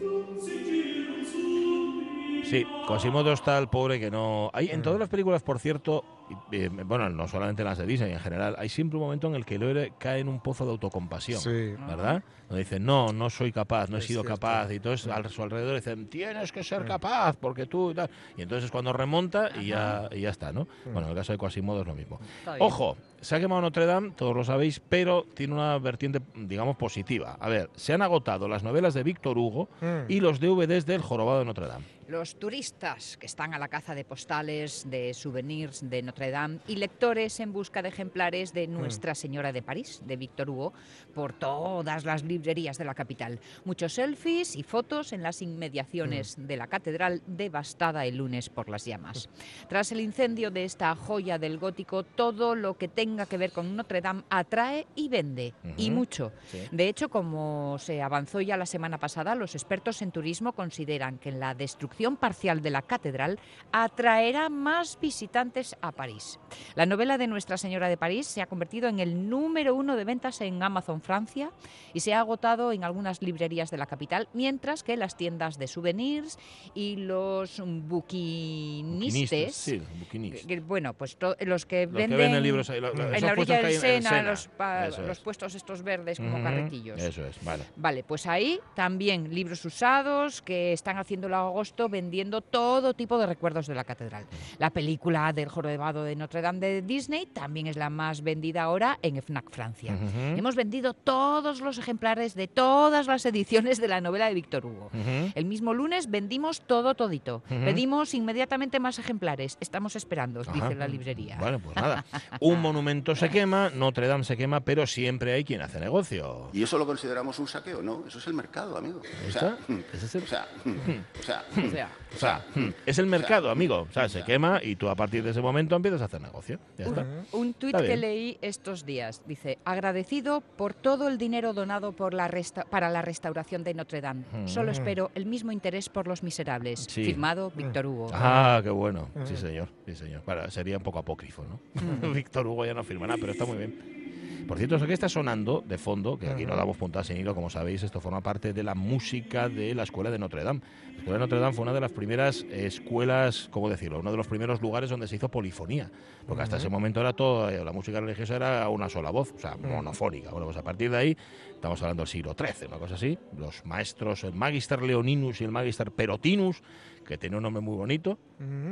[2.49, 4.49] Sí, Quasimodo está el pobre que no.
[4.53, 6.05] Hay en todas las películas, por cierto,
[6.51, 9.35] eh, bueno, no solamente en las de Disney en general, hay siempre un momento en
[9.35, 11.39] el que el héroe cae en un pozo de autocompasión.
[11.39, 11.73] Sí.
[11.87, 12.23] ¿Verdad?
[12.49, 14.39] Donde dicen, no, no soy capaz, no he Es sido cierto.
[14.39, 14.71] capaz.
[14.71, 18.09] Y entonces a su alrededor dicen, tienes que ser capaz, porque tú y tal.
[18.37, 20.67] Y entonces es cuando remonta y ya, y ya está, ¿no?
[20.85, 22.19] Bueno, en el caso de Quasimodo es lo mismo.
[22.59, 27.37] Ojo, se ha quemado Notre Dame, todos lo sabéis, pero tiene una vertiente, digamos, positiva.
[27.39, 30.09] A ver, se han agotado las novelas de Víctor Hugo Mm.
[30.09, 31.85] y los DVDs del Jorobado de Notre Dame.
[32.07, 36.59] Los turistas que están a la caza de postales, de souvenirs de Notre Notre Dame
[36.67, 40.73] y lectores en busca de ejemplares de Nuestra Señora de París, de Víctor Hugo,
[41.13, 43.39] por todas las librerías de la capital.
[43.65, 48.85] Muchos selfies y fotos en las inmediaciones de la catedral devastada el lunes por las
[48.85, 49.29] llamas.
[49.69, 53.75] Tras el incendio de esta joya del gótico, todo lo que tenga que ver con
[53.75, 56.31] Notre Dame atrae y vende, y mucho.
[56.51, 56.59] Sí.
[56.71, 61.31] De hecho, como se avanzó ya la semana pasada, los expertos en turismo consideran que
[61.31, 63.39] la destrucción parcial de la catedral
[63.71, 66.39] atraerá más visitantes a París.
[66.75, 70.03] La novela de Nuestra Señora de París se ha convertido en el número uno de
[70.03, 71.51] ventas en Amazon Francia
[71.93, 75.67] y se ha agotado en algunas librerías de la capital, mientras que las tiendas de
[75.67, 76.37] souvenirs
[76.73, 80.45] y los buquinistes, Sí, buquinistas.
[80.45, 84.09] que- bueno, pues los que Los que venden, libros en la orilla del el Sena,
[84.09, 84.21] Sena.
[84.23, 85.19] los, pa- los es.
[85.19, 87.01] puestos estos verdes como Ujú, carretillos.
[87.01, 87.63] Eso es, vale.
[87.75, 93.25] Vale, pues ahí también libros usados que están haciéndolo a agosto vendiendo todo tipo de
[93.27, 94.25] recuerdos de la catedral.
[94.57, 98.97] La película del jorobado de Notre Dame de Disney también es la más vendida ahora
[99.01, 99.97] en FNAC Francia.
[100.35, 104.89] Hemos vendido todos los ejemplares de todas las ediciones de la novela de Víctor Hugo.
[105.35, 107.43] El mismo lunes vendimos todo todito.
[107.47, 109.57] Pedimos inmediatamente más ejemplares.
[109.59, 111.37] Estamos esperando, dice la librería.
[111.39, 112.05] Bueno, pues nada.
[112.39, 116.49] Un monumento se quema, Notre Dame se quema, pero siempre hay quien hace negocio.
[116.53, 117.81] ¿Y eso lo consideramos un saqueo?
[117.81, 119.01] No, eso es el mercado, amigo.
[119.25, 119.31] O
[120.05, 120.47] es el- o sea,
[121.19, 122.45] o sea, O sea, O sea,
[122.85, 123.85] es el mercado, amigo.
[123.89, 126.59] O sea, se quema y tú a partir de ese momento empiezas a hacer negocio.
[126.77, 127.05] Ya está.
[127.33, 129.21] Un tuit que leí estos días.
[129.27, 134.01] Dice, agradecido por todo el dinero donado por la resta- para la restauración de Notre
[134.01, 134.23] Dame.
[134.45, 134.75] Solo Mm.
[134.75, 136.85] espero el mismo interés por los miserables.
[136.89, 137.03] Sí.
[137.03, 138.09] Firmado Víctor Hugo.
[138.13, 139.09] Ah, qué bueno.
[139.25, 139.67] Sí, señor.
[139.85, 140.21] Sí, señor.
[140.25, 141.59] Bueno, sería un poco apócrifo, ¿no?
[142.13, 144.06] Víctor Hugo ya no firma nada, pero está muy bien.
[144.47, 147.35] Por cierto, eso que está sonando de fondo, que aquí no damos puntadas sin hilo,
[147.35, 150.61] como sabéis, esto forma parte de la música de la Escuela de Notre Dame.
[150.93, 153.99] La Escuela de Notre Dame fue una de las primeras escuelas, ¿cómo decirlo?
[153.99, 155.91] Uno de los primeros lugares donde se hizo polifonía.
[156.25, 159.39] Porque hasta ese momento era todo, eh, la música religiosa era una sola voz, o
[159.39, 160.31] sea, monofónica.
[160.31, 161.17] Bueno, pues a partir de ahí,
[161.53, 165.51] estamos hablando del siglo XIII, una cosa así, los maestros, el Magister Leoninus y el
[165.51, 166.61] Magister Perotinus,
[167.07, 168.19] que tiene un nombre muy bonito,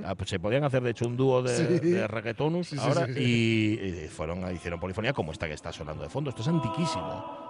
[0.03, 1.79] Ah, pues se podían hacer de hecho un dúo de, Sí.
[1.89, 3.13] de reggaetonus Sí, ahora sí.
[3.17, 6.29] Y, y fueron hicieron polifonía como esta que está sonando de fondo.
[6.29, 7.44] Esto es antiquísimo.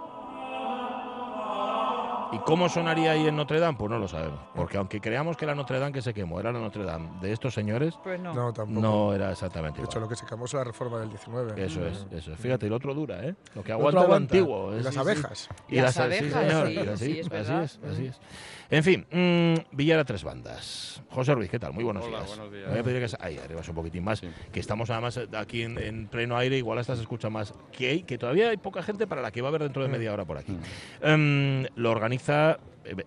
[2.32, 3.78] ¿Y cómo sonaría ahí en Notre Dame?
[3.78, 4.40] Pues no lo sabemos.
[4.54, 7.32] Porque aunque creamos que la Notre Dame que se quemó era la Notre Dame de
[7.32, 8.34] estos señores, Pues no.
[8.34, 8.80] No, tampoco.
[8.80, 11.64] no era exactamente De hecho, lo que se cambió es la reforma del 19.
[11.64, 12.40] Eso es, eso es.
[12.40, 13.34] Fíjate, el otro dura, ¿eh?
[13.54, 14.74] Lo que aguanta lo antiguo.
[14.74, 15.06] Y es- las sí, sí.
[15.06, 15.48] abejas.
[15.68, 18.20] Y Las las, sí, abejas, señor, sí, y así, sí, es así es, así es.
[18.68, 21.00] En fin, mm, Villar a tres bandas.
[21.10, 21.72] José Ruiz, ¿qué tal?
[21.72, 22.28] Muy buenos Hola, días.
[22.36, 22.64] buenos días.
[22.66, 24.28] Me voy a pedir que se- ahí arribas un poquitín más, Sí.
[24.52, 27.88] que estamos además eh, aquí en, en pleno aire, igual hasta se escucha más, que,
[27.90, 30.12] hay, que todavía hay poca gente para la que va a haber dentro de media
[30.12, 30.58] hora por aquí.
[31.00, 32.56] Em, lo organiza, eh,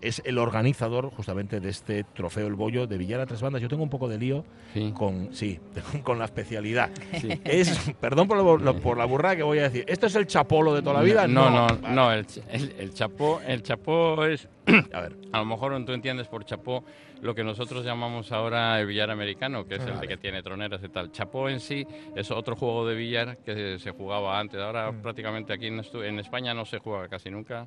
[0.00, 3.60] es el organizador justamente de este trofeo El Bollo de Villar a tres bandas.
[3.62, 4.92] Yo tengo un poco de lío Sí.
[4.96, 5.58] con, sí,
[6.04, 6.90] con la especialidad.
[7.20, 7.40] Sí.
[7.44, 10.26] Es, perdón por, lo- lo- por la burrada que voy a decir, ¿esto es el
[10.26, 11.26] chapolo de toda la vida?
[11.26, 11.94] No, no, Vale.
[11.94, 14.48] no, el, el, el chapó, el chapó es,
[14.92, 16.84] A ver, a lo mejor tú entiendes por chapó
[17.22, 20.80] lo que nosotros llamamos ahora el billar americano, que es el de que tiene troneras
[20.82, 21.12] y tal.
[21.12, 24.58] Chapó en sí es otro juego de billar que se jugaba antes.
[24.58, 27.66] Ahora prácticamente aquí en, en España no se juega casi nunca.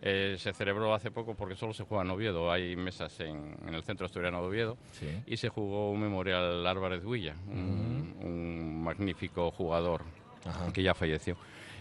[0.00, 2.50] Eh, se celebró hace poco porque solo se juega en Oviedo.
[2.52, 4.78] Hay mesas en, en el centro asturiano de Oviedo.
[4.92, 5.08] Sí.
[5.26, 10.02] Y se jugó un memorial Álvarez Huilla, un, un magnífico jugador
[10.44, 10.72] Ajá.
[10.72, 11.36] que ya falleció.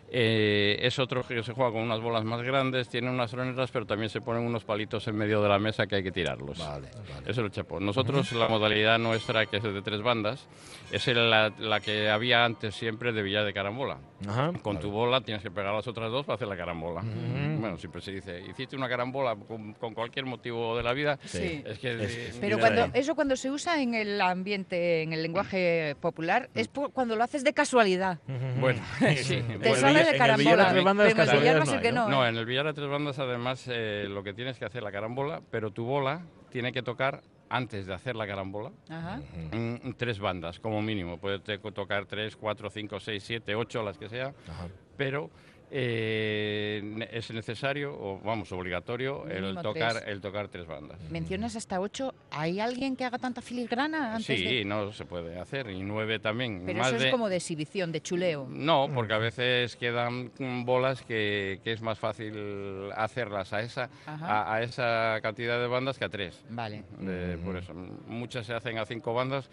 [0.09, 3.85] Eh, es otro que se juega con unas bolas más grandes, tiene unas troneras, pero
[3.85, 6.59] también se ponen unos palitos en medio de la mesa que hay que tirarlos.
[6.59, 7.21] Vale, vale.
[7.31, 7.79] Eso es el chapo.
[7.79, 10.47] Nosotros la modalidad nuestra, que es de tres bandas,
[10.91, 13.97] es el- la, la que había antes siempre de billar de carambola.
[14.27, 14.51] Ajá.
[14.61, 14.79] Con Vale.
[14.87, 17.01] tu bola tienes que pegar las otras dos para hacer la carambola.
[17.01, 21.17] Bueno, siempre se dice, hiciste una carambola con, con cualquier motivo de la vida.
[21.25, 21.63] Sí.
[21.65, 25.95] Es que Es- Pero cuando, eso cuando se usa en el ambiente, en el lenguaje
[25.99, 28.19] popular, es por- cuando lo haces de casualidad.
[28.59, 28.81] Bueno,
[29.17, 29.41] sí.
[29.41, 30.51] Te Bueno, sale en de el carambola.
[30.55, 32.09] billar a tres bandas en el no que no.
[32.09, 32.29] No, ¿eh?
[32.29, 35.41] en el billar a tres bandas además eh, lo que tienes que hacer la carambola,
[35.51, 39.19] pero tu bola tiene que tocar antes de hacer la carambola Ajá.
[39.51, 41.17] mm, tres bandas como mínimo.
[41.17, 44.67] Puede tocar tres, cuatro, cinco, seis, siete, ocho, las que sea, Ajá.
[44.97, 45.29] pero
[45.75, 50.03] eh, es necesario o vamos obligatorio el tocar tres.
[50.07, 50.99] el tocar tres bandas.
[51.09, 52.13] Mencionas hasta ocho.
[52.31, 54.65] ¿Hay alguien que haga tanta filigrana antes Sí, de...?
[54.65, 56.63] no se puede hacer y nueve también.
[56.65, 58.47] Pero más eso de- es como de exhibición, de chuleo.
[58.49, 63.89] No, porque a veces quedan mm, bolas que, que es más fácil hacerlas a esa,
[64.05, 66.39] a, a esa cantidad de bandas que a tres.
[66.49, 66.83] Vale.
[66.99, 69.49] De- Por eso, muchas se hacen a cinco bandas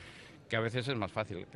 [0.51, 1.47] que a veces es más fácil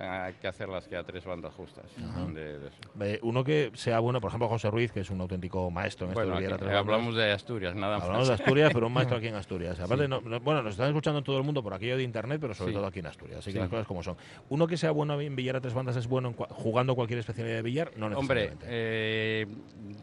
[0.40, 1.84] que, hacerlas que a tres bandas justas.
[2.32, 2.70] de- de.
[3.00, 6.12] Eh, uno que sea bueno, por ejemplo, José Ruiz, que es un auténtico maestro en
[6.12, 6.76] esto Bueno, de tres bandas.
[6.78, 8.04] hablamos de Asturias, nada más.
[8.06, 9.80] Hablamos de Asturias, pero un maestro aquí en Asturias.
[9.80, 12.38] Aparte, no- no- bueno, nos están escuchando en todo el mundo por aquello de internet,
[12.40, 12.76] pero sobre Sí.
[12.76, 13.40] todo aquí en Asturias.
[13.40, 13.58] Así que Sí.
[13.58, 14.16] las cosas como son.
[14.48, 17.18] Uno que sea bueno en billar a tres bandas es bueno en cua- jugando cualquier
[17.18, 18.66] especialidad de billar, no Hombre, necesariamente.
[18.70, 19.46] eh,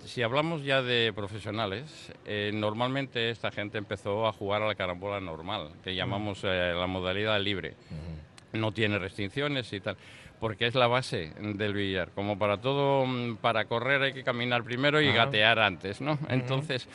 [0.04, 5.22] si hablamos ya de profesionales, eh, normalmente esta gente empezó a jugar a la carambola
[5.22, 7.76] normal, que llamamos eh, la modalidad libre.
[8.54, 9.96] No tiene restricciones y tal,
[10.40, 12.10] porque es la base del billar.
[12.12, 15.26] Como para todo, mm, para correr hay que caminar primero y Ajá.
[15.26, 16.18] gatear antes, ¿no?
[16.30, 16.88] Entonces,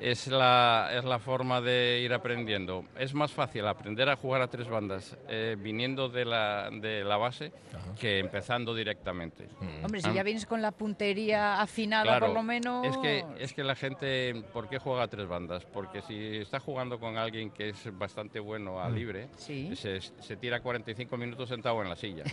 [0.00, 2.84] es la, es la forma de ir aprendiendo.
[2.98, 7.16] Es más fácil aprender a jugar a tres bandas eh, viniendo de la, de la
[7.16, 7.52] base
[7.98, 9.48] que empezando directamente.
[9.82, 10.12] Hombre, si Ah.
[10.14, 12.86] ya vienes con la puntería afinada, Claro, por lo menos.
[12.86, 15.64] Es que, es que la gente, ¿por qué juega a tres bandas?
[15.66, 18.94] Porque si está jugando con alguien que es bastante bueno a Mm.
[18.94, 19.74] libre, Sí.
[19.76, 22.24] se, se tira 45 minutos sentado en la silla.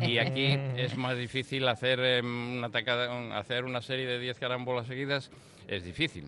[0.00, 4.86] y aquí es más difícil hacer, em, una tacada- hacer una serie de 10 carambolas
[4.86, 5.30] seguidas,
[5.68, 6.24] es difícil.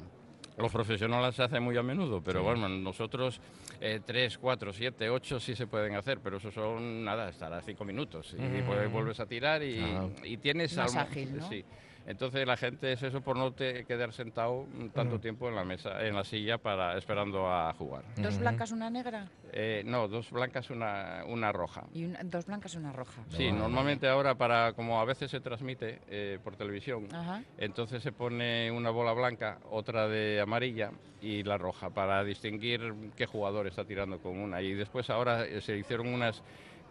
[0.58, 2.44] Los profesionales se hacen muy a menudo, pero Sí.
[2.46, 3.40] bueno, nosotros
[3.80, 7.84] eh, 3, 4, 7, 8 sí se pueden hacer, pero eso son nada, estará 5
[7.84, 8.34] minutos.
[8.38, 8.66] Y Ujú.
[8.66, 10.08] pues vuelves a tirar y, Ah.
[10.24, 11.48] y tienes Más algo- ágil, ¿no?
[11.48, 11.62] Sí.
[12.06, 16.06] Entonces la gente es eso por no te quedar sentado tanto tiempo en la mesa,
[16.06, 18.04] en la silla para esperando a jugar.
[18.16, 19.28] Dos blancas, una negra.
[19.52, 21.84] Eh, no, dos blancas, una, una roja.
[21.92, 23.24] Y una- dos blancas, una roja.
[23.30, 27.42] Sí, normalmente ahora para como a veces se transmite eh, por televisión, Ajá.
[27.58, 33.26] entonces se pone una bola blanca, otra de amarilla y la roja para distinguir qué
[33.26, 34.62] jugador está tirando con una.
[34.62, 36.42] Y después ahora eh, se hicieron unas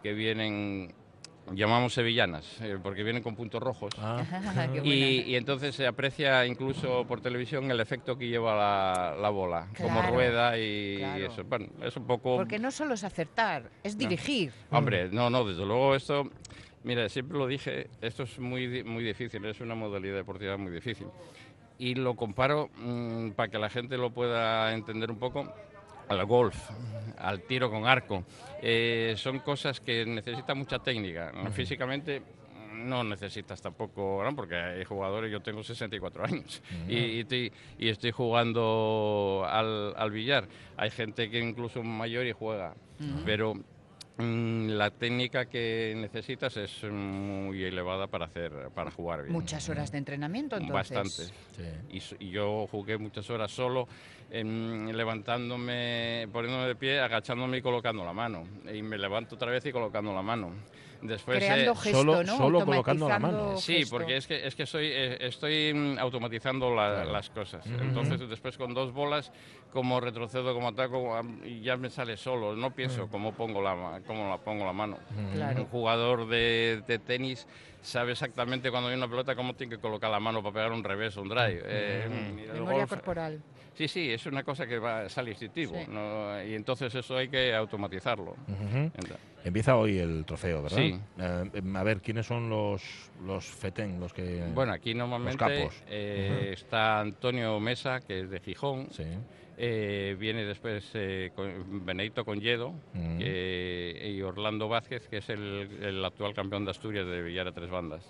[0.04, 0.94] que vienen
[1.52, 3.94] llamamos sevillanas eh, porque vienen con puntos rojos.
[4.00, 4.24] Ah.
[4.84, 9.68] Y, y entonces se aprecia incluso por televisión el efecto que lleva la, la bola,
[9.80, 11.26] como rueda y claro.
[11.26, 11.44] eso.
[11.44, 12.38] Bueno, es un poco...
[12.38, 14.52] Porque no solo es acertar, es dirigir.
[14.72, 16.30] Hombre, no, no, desde luego esto,
[16.84, 20.72] mira, siempre lo dije, esto es muy, di- muy difícil, es una modalidad deportiva muy
[20.72, 21.08] difícil.
[21.78, 25.54] Y lo comparo, mm, para que la gente lo pueda entender un poco,
[26.10, 26.70] al golf,
[27.18, 28.24] al tiro con arco.
[28.62, 31.32] Eh, son cosas que necesitan mucha técnica.
[31.52, 34.36] Físicamente mm, no necesitas tampoco, ¿no?
[34.36, 40.12] porque hay jugadores, yo tengo 64 años y, y estoy, y estoy jugando al, al
[40.12, 40.48] billar.
[40.78, 42.76] Hay gente que incluso mayor y juega,
[43.26, 43.56] pero
[44.18, 49.34] la técnica que necesitas es muy elevada para hacer para jugar bien.
[49.34, 50.98] Muchas horas de entrenamiento, entonces.
[50.98, 51.34] Bastante.
[51.90, 53.88] Y, s- y yo jugué muchas horas solo,
[54.32, 58.48] em, levantándome, poniéndome de pie, agachándome y colocando la mano.
[58.74, 60.52] Y me levanto otra vez y colocando la mano.
[61.08, 62.38] Después, Creando eh, gesto, Solo- ¿no?
[62.38, 63.38] solo colocando la mano.
[63.38, 63.96] Automatizando Sí, gesto.
[63.98, 67.66] porque es que, es que soy, eh, estoy mm, automatizando la- las cosas.
[67.68, 69.32] Entonces, después con dos bolas,
[69.72, 71.20] como retrocedo, como ataco,
[71.62, 72.56] ya me sale solo.
[72.56, 74.98] No pienso cómo, pongo la, cómo la pongo la mano.
[75.34, 75.62] Claro.
[75.62, 77.48] Un jugador de, de tenis
[77.82, 80.84] sabe exactamente cuando hay una pelota cómo tiene que colocar la mano para pegar un
[80.84, 81.62] revés o un drive.
[81.66, 83.42] Eh, el Memoria golf- corporal.
[83.76, 85.76] Sí, sí, es una cosa que va, sale instintivo.
[85.76, 85.86] Sí.
[85.90, 86.42] ¿no?
[86.44, 88.36] Y entonces eso hay que automatizarlo.
[89.46, 90.78] Empieza hoy el trofeo, ¿verdad?
[90.78, 91.00] Sí.
[91.20, 92.82] Eh, a ver, ¿quiénes son los,
[93.24, 94.44] los FETEN, los que...
[94.56, 95.84] Bueno, aquí normalmente Los capos.
[95.88, 98.88] eh, está Antonio Mesa, que es de Gijón.
[98.92, 99.04] Sí.
[99.58, 103.18] Eh, viene después eh, con Benedito Conyedo Mm.
[103.20, 107.52] que- y Orlando Vázquez, que es el, el actual campeón de Asturias de billar a
[107.54, 108.04] tres bandas.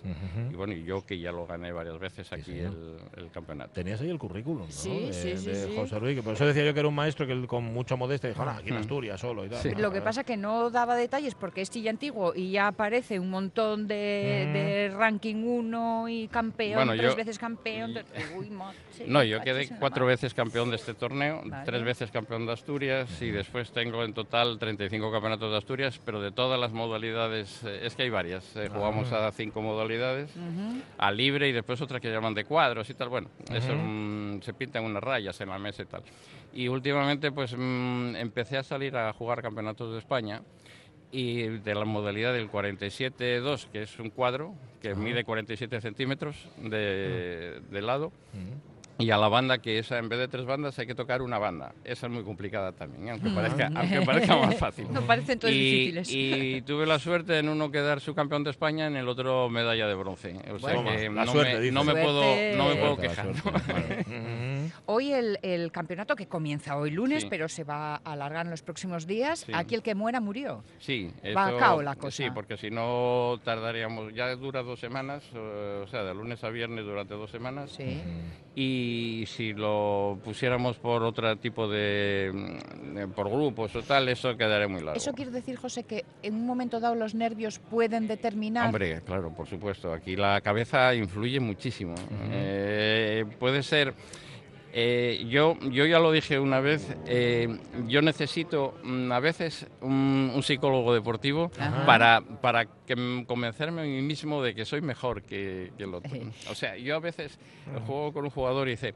[0.51, 3.73] Y bueno, y yo que ya lo gané varias veces aquí el, el campeonato.
[3.73, 4.71] Tenías ahí el currículum, ¿no?
[4.71, 5.73] Sí, de, sí, sí, de sí.
[5.75, 7.95] José Ruiz, que por eso decía yo que era un maestro que él con mucha
[7.95, 8.79] modestia dijo, "Ah, aquí en Mm.
[8.79, 9.59] Asturias solo y tal.
[9.59, 9.69] Sí.
[9.77, 13.29] Lo que pasa que no daba detalles porque es chilla antiguo y ya aparece un
[13.29, 14.53] montón de, Mm.
[14.53, 17.93] de ranking 1 y campeón, Bueno, tres yo- veces campeón.
[17.93, 18.03] de-
[18.35, 21.65] Uy, ma- sí, No, yo quedé cuatro veces campeón de este torneo, Vale.
[21.65, 26.21] tres veces campeón de Asturias y después tengo en total 35 campeonatos de Asturias, pero
[26.21, 29.27] de todas las modalidades, eh, es que hay varias, eh, jugamos Ah.
[29.27, 30.81] a cinco modalidades, Ujú.
[30.97, 33.81] a libre y después otras que llaman de cuadros y tal, bueno, eso Ujú.
[33.81, 36.03] mm, se pintan unas rayas en la mesa y tal.
[36.53, 40.41] Y últimamente pues mm, empecé a salir a jugar campeonatos de España
[41.11, 47.61] y de la modalidad del 47-2, que es un cuadro que mide 47 centímetros de,
[47.69, 48.11] de lado,
[48.97, 51.37] y a la banda, que esa en vez de tres bandas hay que tocar una
[51.37, 51.73] banda.
[51.83, 53.11] Esa es muy complicada también, ¿eh?
[53.11, 54.87] aunque parezca, aunque parezca más fácil.
[54.91, 56.09] No parecen todos y, difíciles.
[56.11, 59.95] y tuve la suerte en uno quedar subcampeón de España, en el otro medalla de
[59.95, 60.35] bronce.
[60.53, 62.21] O sea Bueno, que la no, suerte, me, no me puedo,
[62.55, 63.35] no me puedo Suerte, la quejar.
[63.35, 64.05] suerte, vale.
[64.65, 64.73] Ujú.
[64.87, 67.27] Hoy el, el campeonato que comienza hoy lunes, Sí.
[67.29, 69.39] pero se va a alargar en los próximos días.
[69.39, 69.51] Sí.
[69.55, 70.63] Aquí el que muera murió.
[70.79, 72.15] Sí, Va a cao la cosa.
[72.23, 76.49] Sí, porque si no tardaríamos, ya dura dos semanas, eh, o sea, de lunes a
[76.49, 77.71] viernes durante dos semanas.
[77.71, 78.01] Sí.
[78.55, 84.35] Y, y si lo pusiéramos por otro tipo de, mm, por grupos o tal, eso
[84.37, 84.97] quedaría muy largo.
[84.97, 88.65] Eso quiere decir, José, que en un momento dado los nervios pueden determinar.
[88.67, 89.91] Hombre, claro, por supuesto.
[89.93, 91.95] Aquí la cabeza influye muchísimo.
[92.31, 93.93] Eh, puede ser.
[94.77, 97.47] Eh, yo, yo ya lo dije una vez, eh,
[97.87, 101.85] yo necesito mm, a veces un, un psicólogo deportivo Ajá.
[101.85, 105.93] para, para que, m- convencerme a mí mismo de que soy mejor que, que el
[105.93, 106.11] otro.
[106.51, 107.39] O sea, yo a veces
[107.87, 108.93] juego con un jugador y dice,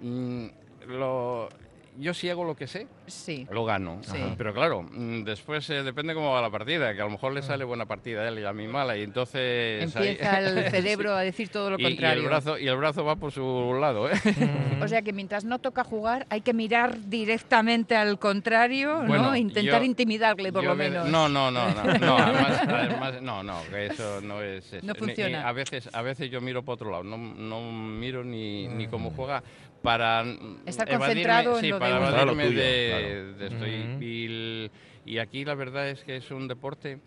[0.00, 0.46] mm,
[0.88, 1.50] lo,
[1.98, 3.46] yo si hago lo que sé, Sí.
[3.50, 3.98] lo gano.
[4.02, 4.18] Sí.
[4.36, 7.42] Pero claro, mm, después eh, depende cómo va la partida, que a lo mejor le
[7.42, 9.94] sale buena partida a él y a mí mala, y entonces...
[9.96, 10.70] ahí- Empieza el Sí.
[10.70, 12.22] cerebro a decir todo lo Y- y, contrario.
[12.22, 14.14] el brazo, y el brazo va por su lado, ¿eh?
[14.82, 19.36] O sea que mientras no toca jugar, hay que mirar directamente al contrario, Bueno, ¿no?
[19.36, 21.08] Intentar yo- intimidarle, por lo me- menos.
[21.08, 24.86] No, no, no, no, no, además, además, no, no, que eso no es eso.
[24.86, 25.38] No Ni- funciona.
[25.40, 28.86] ni- a veces, a veces yo miro para otro lado, no, no miro ni, ni
[28.86, 29.14] cómo Mm.
[29.16, 29.42] juega
[29.82, 30.24] para
[30.66, 31.87] Estar evadirme- concentrado en sí, lo para
[32.34, 33.32] tuyo, de, claro.
[33.38, 33.66] de esto.
[35.06, 36.98] Y- aquí la verdad es que es un deporte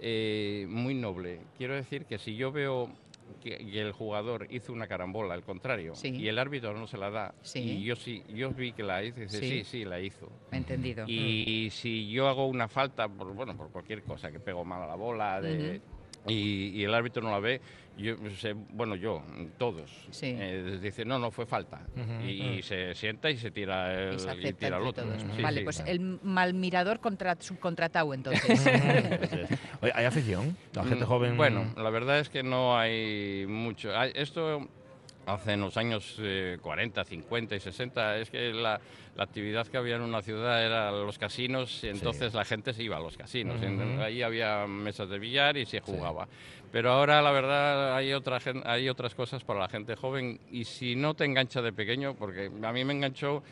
[0.00, 1.40] eh, muy noble.
[1.56, 2.88] Quiero decir que si yo veo
[3.42, 6.08] que, que el jugador hizo una carambola, al contrario, Sí.
[6.14, 7.58] y el árbitro no se la da, Sí.
[7.60, 9.48] y yo sí, yo vi que la hizo, y dice, Sí.
[9.48, 10.30] sí, sí, la hizo.
[10.52, 11.04] Entendido.
[11.08, 14.86] Y si yo hago una falta, por, bueno, por cualquier cosa, que pego mal a
[14.86, 15.80] la bola de-
[16.28, 17.60] y, y el árbitro no la ve,
[17.96, 19.22] yo sé, bueno, yo,
[19.58, 20.26] todos, Sí.
[20.38, 21.80] eh, dice, no, no fue falta.
[21.96, 22.24] Ujú.
[22.26, 25.04] y, y se sienta y se tira el, Y se y tira al otro.
[25.34, 25.64] Sí, vale, sí.
[25.64, 28.48] pues el mal mirador contra, subcontratado entonces.
[29.82, 30.56] Oye, ¿hay afición?
[30.74, 31.36] La gente Mm, joven.
[31.36, 33.96] Bueno, la verdad es que no hay mucho.
[33.96, 34.68] Hay- Esto
[35.26, 38.80] hace en los años eh, 40, 50 y 60, es que la,
[39.18, 42.84] la actividad que había en una ciudad era los casinos, y entonces la gente se
[42.84, 43.60] iba a los casinos.
[43.60, 44.00] En- Ujú.
[44.00, 46.28] Ahí había mesas de billar y se jugaba.
[46.70, 50.94] Pero ahora, la verdad, hay, otra, hay otras cosas para la gente joven y si
[50.94, 53.42] no te engancha de pequeño, porque a mí me enganchó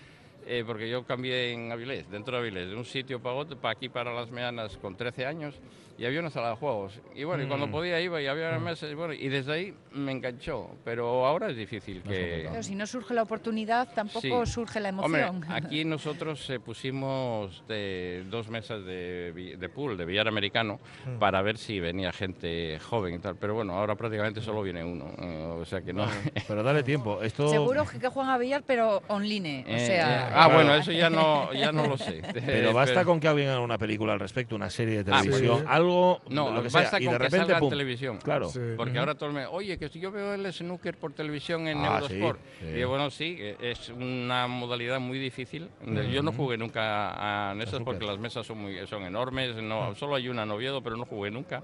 [0.47, 3.73] eh, porque yo cambié en Avilés, dentro de Avilés, de un sitio para otro, para
[3.73, 5.57] aquí, para Las Meanas, con 13 años,
[5.99, 7.01] y había una sala de juegos.
[7.15, 7.71] Y bueno, y cuando Mm.
[7.71, 10.71] podía iba y había mesas, y bueno, y desde ahí me enganchó.
[10.85, 12.47] Pero ahora es difícil que...
[12.51, 14.53] Pero si no surge la oportunidad, tampoco Sí.
[14.53, 15.53] surge la Hombre, emoción.
[15.53, 21.19] aquí nosotros eh, pusimos de dos mesas de, pool, de billar americano, Mm.
[21.19, 23.37] para ver si venía gente joven y tal.
[23.37, 25.07] Pero bueno, ahora prácticamente solo viene uno.
[25.19, 26.07] eh, o sea que no...
[26.47, 27.23] Pero dale tiempo.
[27.23, 27.49] Esto.
[27.49, 29.65] Seguro que, que juegan a billar, pero online.
[29.67, 32.23] O Eh, sea, eh, ah, bueno, eso ya no, ya no lo sé.
[32.45, 35.59] Pero basta con que alguien haga una película al respecto, una serie de Ah, televisión,
[35.61, 35.65] sí.
[35.69, 37.71] algo, No, lo que basta sea, y con de que repente, salga en pum.
[37.71, 38.19] televisión.
[38.19, 38.51] Claro.
[38.77, 41.79] Porque ahora todo el mundo, oye, que si yo veo el snooker por televisión en
[41.79, 42.41] Ah, Eurosport.
[42.61, 42.79] sí, sí.
[42.81, 45.69] Y bueno, sí, eh, es una modalidad muy difícil.
[46.13, 47.85] Yo no jugué nunca a en esas snooker.
[47.85, 49.57] porque las mesas son muy son enormes.
[49.57, 51.63] No, Solo hay una en Oviedo, pero no jugué nunca.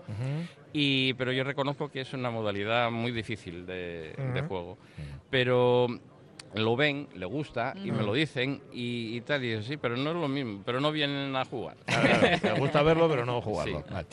[0.72, 4.14] Y, pero yo reconozco que es una modalidad muy difícil de,
[4.48, 4.78] juego.
[5.30, 5.86] Pero
[6.54, 9.44] lo ven, le gusta y me lo dicen y, y tal.
[9.44, 11.76] Y digo, sí, pero no es lo mismo, pero no vienen a jugar.
[12.42, 13.78] Me gusta verlo, pero no jugarlo.
[13.80, 13.92] Sí.
[13.92, 14.06] Vale.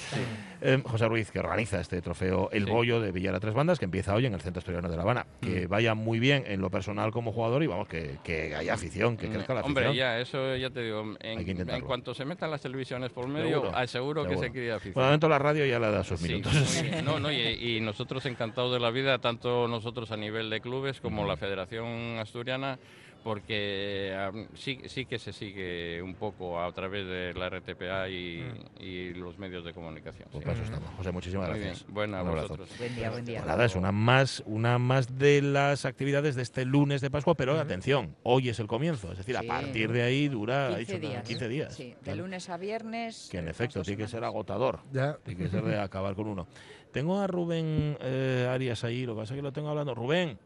[0.61, 2.71] Eh, José Ruiz, que organiza este trofeo El Sí.
[2.71, 5.03] Bollo de Villar a Tres Bandas, que empieza hoy en el Centro Asturiano de La
[5.03, 5.25] Habana.
[5.41, 5.69] Que Mm.
[5.69, 9.29] vaya muy bien en lo personal como jugador y vamos, que, que haya afición, que
[9.29, 9.77] crezca la afición.
[9.85, 11.15] Hombre, ya, eso ya te digo.
[11.21, 14.47] En, que cuanto se metan las televisiones por medio, Seguro, aseguro que seguro.
[14.47, 14.93] se crea afición.
[14.93, 16.53] Por el momento la radio ya le da sus Sí, minutos.
[17.05, 20.99] No, no, y, y nosotros encantados de la vida, tanto nosotros a nivel de clubes
[20.99, 22.77] como la Federación Asturiana,
[23.23, 28.43] porque am, sí, sí que se sigue un poco a través de la RTPA y,
[28.79, 30.27] y los medios de comunicación.
[30.31, 30.45] Pues sí.
[30.45, 30.89] para eso estamos.
[30.97, 31.83] José, muchísimas Muy gracias.
[31.85, 31.93] bien.
[31.93, 32.47] Bueno, a Un abrazo.
[32.49, 32.77] vosotros.
[32.77, 33.39] Buen día, buen día.
[33.39, 37.35] Pues nada, es una más, una más de las actividades de este lunes de Pascua,
[37.35, 40.77] pero atención, hoy es el comienzo, es decir, a partir de ahí dura 15 ha
[40.97, 41.23] dicho, días.
[41.27, 41.75] 15 días.
[41.75, 43.27] Sí, de lunes a viernes.
[43.31, 44.79] Que en efecto tiene que ser agotador.
[44.91, 45.17] Ya.
[45.23, 46.47] Tiene que ser de acabar con uno.
[46.91, 49.93] Tengo a Rubén eh, Arias ahí, lo que pasa es que lo tengo hablando.
[49.93, 50.39] Rubén,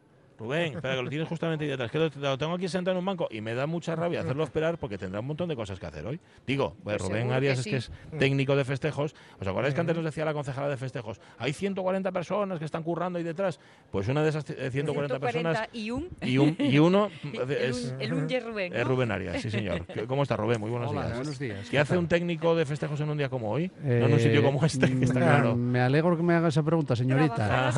[0.43, 1.89] Rubén, espera, que lo tienes justamente ahí detrás.
[1.91, 4.43] Que lo, lo tengo aquí sentado en un banco y me da mucha rabia hacerlo
[4.43, 6.19] esperar porque tendrá un montón de cosas que hacer hoy.
[6.45, 9.15] Digo, pues Pues Rubén Arias que es que es técnico de festejos.
[9.39, 11.19] ¿Os acordáis que antes nos decía la concejala de festejos?
[11.38, 13.60] Hay 140 personas que están currando ahí detrás.
[13.91, 16.10] Pues una de esas eh, 140, personas 140 y un.
[16.21, 18.86] y, un, y uno El es, un- el un y es Rubén, es.
[18.88, 19.86] Rubén Arias, sí señor.
[19.93, 20.60] ¿Qué- ¿Cómo está Rubén?
[20.60, 21.17] Muy buenos Hola, días.
[21.17, 21.65] buenos días.
[21.65, 23.71] ¿Qué ¿Qué hace un técnico de festejos en un día como hoy?
[23.84, 25.56] no en un Eh, sitio como este, que está mm, claro.
[25.56, 27.71] Me alegro que me haga esa pregunta, señorita.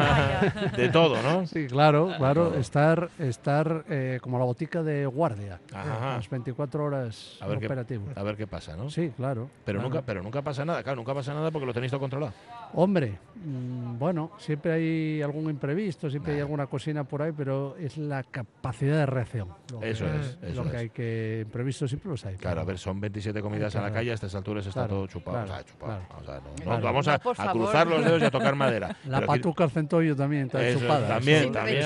[0.78, 1.46] De todo, ¿no?
[1.48, 2.55] Sí, claro, claro.
[2.56, 2.62] Todo.
[2.62, 5.60] Estar, estar eh, como la botica de guardia.
[5.74, 6.16] Ajá.
[6.18, 8.06] Las 24 horas A ver, qué, operativo.
[8.16, 8.90] a ver qué pasa, ¿no?
[8.90, 9.50] Sí, claro.
[9.66, 9.90] Pero claro.
[9.90, 12.34] nunca, pero nunca pasa nada, claro, nunca pasa nada porque lo tenéis todo controlado.
[12.74, 17.98] Hombre, mm, bueno, siempre hay algún imprevisto, siempre hay alguna cocina por ahí, pero es
[17.98, 22.10] la capacidad de reacción lo Eso que, es, eso lo que hay que imprevisto siempre
[22.12, 22.36] los hay.
[22.36, 24.96] Claro, a ver, son 27 comidas Hay en la calle, a estas alturas está claro,
[24.96, 25.46] todo chupado.
[25.46, 26.00] claro, o sea, chupado.
[26.08, 26.22] claro.
[26.22, 26.82] O sea, no, no Claro.
[26.84, 28.96] vamos a, a cruzar los dedos y a tocar madera.
[29.06, 31.08] La Pero aquí- patuca al centollo también está Eso, chupada.
[31.08, 31.80] también, eso- también.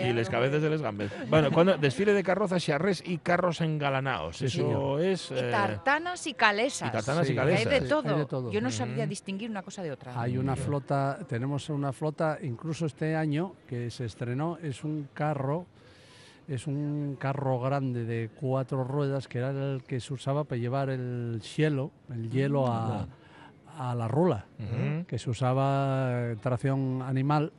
[0.00, 1.10] Y les cabezas de les gambes.
[1.28, 4.36] Bueno, cuando desfile de carrozas, charrés y carros engalanados.
[4.38, 5.30] Sí, Eso es.
[5.30, 6.88] Y eh, tartanas y calesas.
[6.88, 7.70] y tartanas y Hay calesas.
[7.72, 8.08] de, Sí, todo.
[8.12, 8.50] hay de todo.
[8.52, 9.10] Yo no sabría Ujú.
[9.10, 10.20] distinguir una cosa de otra.
[10.20, 15.66] Hay una flota, tenemos una flota, incluso este año, que se estrenó, es un carro,
[16.48, 20.90] es un carro grande de cuatro ruedas, que era el que se usaba para llevar
[20.90, 23.06] el hielo, el hielo a,
[23.78, 24.46] a la rula,
[25.06, 27.52] que se usaba en tracción animal.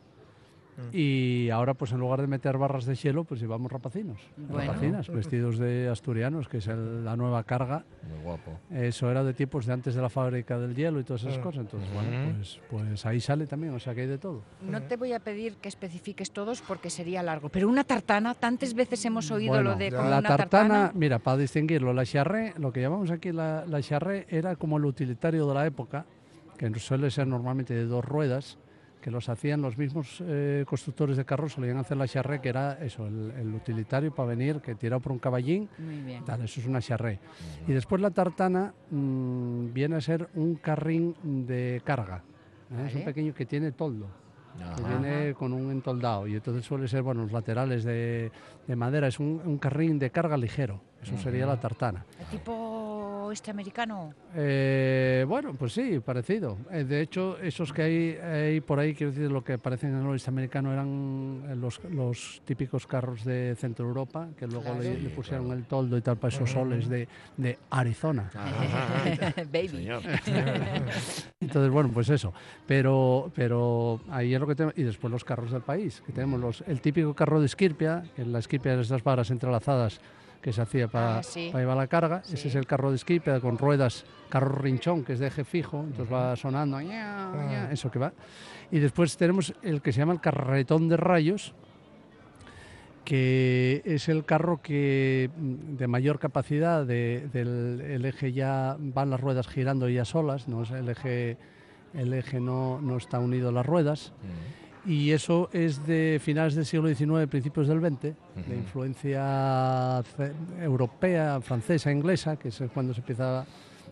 [0.92, 4.20] Y ahora, pues en lugar de meter barras de hielo, pues llevamos rapacinos.
[4.38, 4.72] Bueno.
[4.72, 7.84] Rapacinas, vestidos de asturianos, que es el- la nueva carga.
[8.10, 8.52] Muy guapo.
[8.72, 11.42] Eso era de tiempos de antes de la fábrica del hielo y todas esas Mm.
[11.42, 11.62] cosas.
[11.62, 14.42] Entonces, bueno, pues, pues ahí sale también, o sea que hay de todo.
[14.62, 17.50] No te voy a pedir que especifiques todos porque sería largo.
[17.50, 21.20] Pero una tartana, tantas veces hemos oído Bueno, lo de como la una tartana, mira,
[21.20, 25.48] para distinguirlo, la charré, lo que llamamos aquí la, la charré, era como el utilitario
[25.48, 26.06] de la época,
[26.58, 28.58] que suele ser normalmente de dos ruedas,
[29.02, 32.74] que los hacían los mismos eh, constructores de carros, solían hacer la charré, que era
[32.84, 36.24] eso, el, el utilitario para venir, que tirado por un caballín, Muy bien.
[36.24, 37.20] Tal, eso es una charré.
[37.68, 41.16] Y después la tartana mm, viene a ser un carrín
[41.48, 42.24] de carga.
[42.72, 42.86] ¿eh?
[42.88, 43.06] Es un Vale.
[43.06, 44.08] pequeño que tiene toldo.
[44.58, 44.98] Que Ajá.
[45.00, 48.32] viene con un entoldado y entonces suele ser, bueno, los laterales de,
[48.68, 52.06] de madera, es un, un carrín de carga ligero, eso sería la tartana.
[52.20, 54.14] ¿El tipo este americano?
[54.36, 56.58] Eh, bueno, pues sí, parecido.
[56.72, 60.02] Eh, de hecho, esos que hay, hay por ahí, quiero decir, lo que parecen en
[60.02, 64.82] el oeste americano eran eh, los, los típicos carros de Centro Europa, que luego le,
[64.92, 65.00] Claro.
[65.04, 67.08] le pusieron el toldo y tal para esos soles de,
[67.38, 68.30] de Arizona.
[68.34, 69.34] Ajá.
[69.52, 69.68] Baby.
[69.70, 70.02] Señor.
[71.40, 72.34] Entonces, bueno, pues eso.
[72.68, 74.78] Pero, pero ahí es lo que tenemos.
[74.78, 78.26] Y después los carros del país, que tenemos los, el típico carro de esquirpia, que
[78.26, 80.00] la esquirpia de estas varas entrelazadas
[80.42, 81.52] que se hacía para Ah, sí.
[81.54, 82.24] llevar la carga.
[82.24, 82.34] Sí.
[82.34, 85.82] Ese es el carro de esquirpia con ruedas, carro rinchón, que es de eje fijo,
[85.82, 88.12] entonces va sonando, ña, ña, eso que va.
[88.72, 91.54] Y después tenemos el que se llama el carretón de rayos,
[93.04, 99.10] que es el carro que mm, de mayor capacidad de- del el eje ya van
[99.10, 101.38] las ruedas girando ya solas, no es el eje
[101.94, 104.14] el eje no, no está unido a las ruedas
[104.86, 108.10] y eso es de finales del siglo XIX, principios del XX, de
[108.42, 108.54] Ujú.
[108.54, 110.02] influencia
[110.62, 113.46] europea, francesa, inglesa, que es cuando se empieza,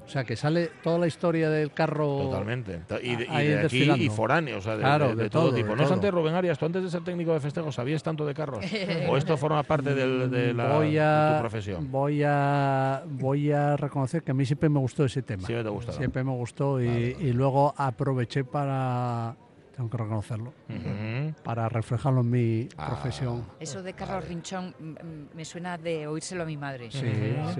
[0.05, 2.81] o sea, que sale toda la historia del carro Totalmente.
[3.03, 5.47] Y de, y de aquí y foráneo, o sea, de, Claro, de- de de todo,
[5.49, 5.69] todo, tipo.
[5.69, 6.19] de No obstante, todo.
[6.21, 8.65] Rubén Arias, tú antes de ser técnico de festejos, ¿sabías tanto de carros?
[9.09, 11.91] ¿O esto forma parte del- de, la, voy de a, tu profesión?
[11.91, 15.45] Voy a, voy a reconocer que a mí siempre me gustó ese tema.
[15.45, 15.97] Siempre te gustaba.
[15.97, 17.25] Siempre me gustó y, Vale, vale.
[17.27, 19.35] y luego aproveché para,
[19.79, 20.53] tengo que reconocerlo,
[21.41, 22.87] para reflejarlo en mi Ah.
[22.87, 23.45] profesión.
[23.61, 24.75] Eso de Carlos Rinchón
[25.33, 26.91] me suena de oírselo a mi madre.
[26.91, 26.99] Sí,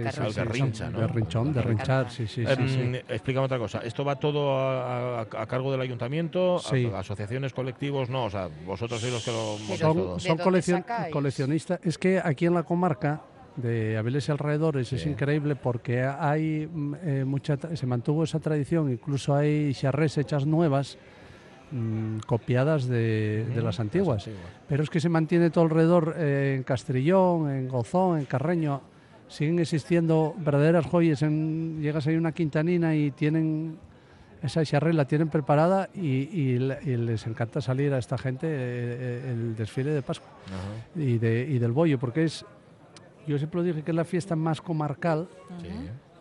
[0.03, 0.99] Carlos sí, rincha, ¿no?
[0.99, 2.99] De rinchón, de rinchar, sí, sí, Em, sí.
[3.07, 3.79] Explícame otra cosa.
[3.85, 6.57] ¿Esto va todo a, a- a cargo del ayuntamiento?
[6.57, 6.91] ¿A- Sí.
[6.93, 8.09] ¿Asociaciones, colectivos?
[8.09, 10.13] No, o sea, vosotros sois los que lo montáis Pero- todo.
[10.15, 11.13] ¿de Son coleccion- sacáis?
[11.13, 11.79] coleccionistas.
[11.83, 13.21] Es que aquí en la comarca
[13.55, 18.91] de Avilés y alrededores es increíble porque hay mm, eh, mucha se mantuvo esa tradición,
[18.91, 20.97] incluso hay charrés hechas nuevas
[21.71, 24.23] mm, copiadas de, de las antiguas.
[24.67, 28.81] Pero es que se mantiene todo alrededor eh, en Castrillón, en Gozón, en Carreño.
[29.27, 31.21] Siguen existiendo verdaderas joyas.
[31.21, 33.77] En, llegas ahí una quintanina y tienen
[34.41, 38.47] esa charré, la tienen preparada y, y le- y les encanta salir a esta gente
[38.47, 40.29] eh, eh, el desfile de Pascua
[40.95, 42.45] y, de, y del bollo, porque es,
[43.27, 45.27] yo siempre lo dije que es la fiesta más comarcal.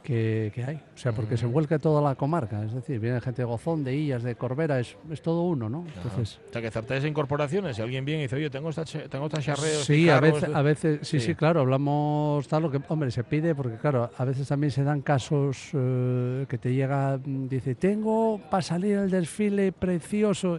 [0.09, 0.77] Que, que hay.
[0.77, 2.65] O sea, porque se vuelca toda la comarca.
[2.65, 5.85] Es decir, viene gente de Gozón, de Illas, de Corbera, es, es todo uno, ¿no?
[5.97, 7.77] Entonces, O sea, que aceptáis incorporaciones.
[7.77, 10.27] Si alguien viene y dice, oye, tengo esta, tengo esta charreo, Sí, este a carro,
[10.29, 10.57] veces, este-".
[10.59, 11.27] a veces, sí, Sí.
[11.27, 14.83] sí, claro, hablamos tal, lo que, hombre, se pide, porque claro, a veces también se
[14.83, 20.59] dan casos eh, que te llega, mm, dice, tengo para salir al desfile precioso,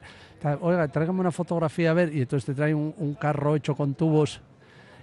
[0.62, 3.96] oiga, tráigame una fotografía a ver, y entonces te trae un, un carro hecho con
[3.96, 4.42] tubos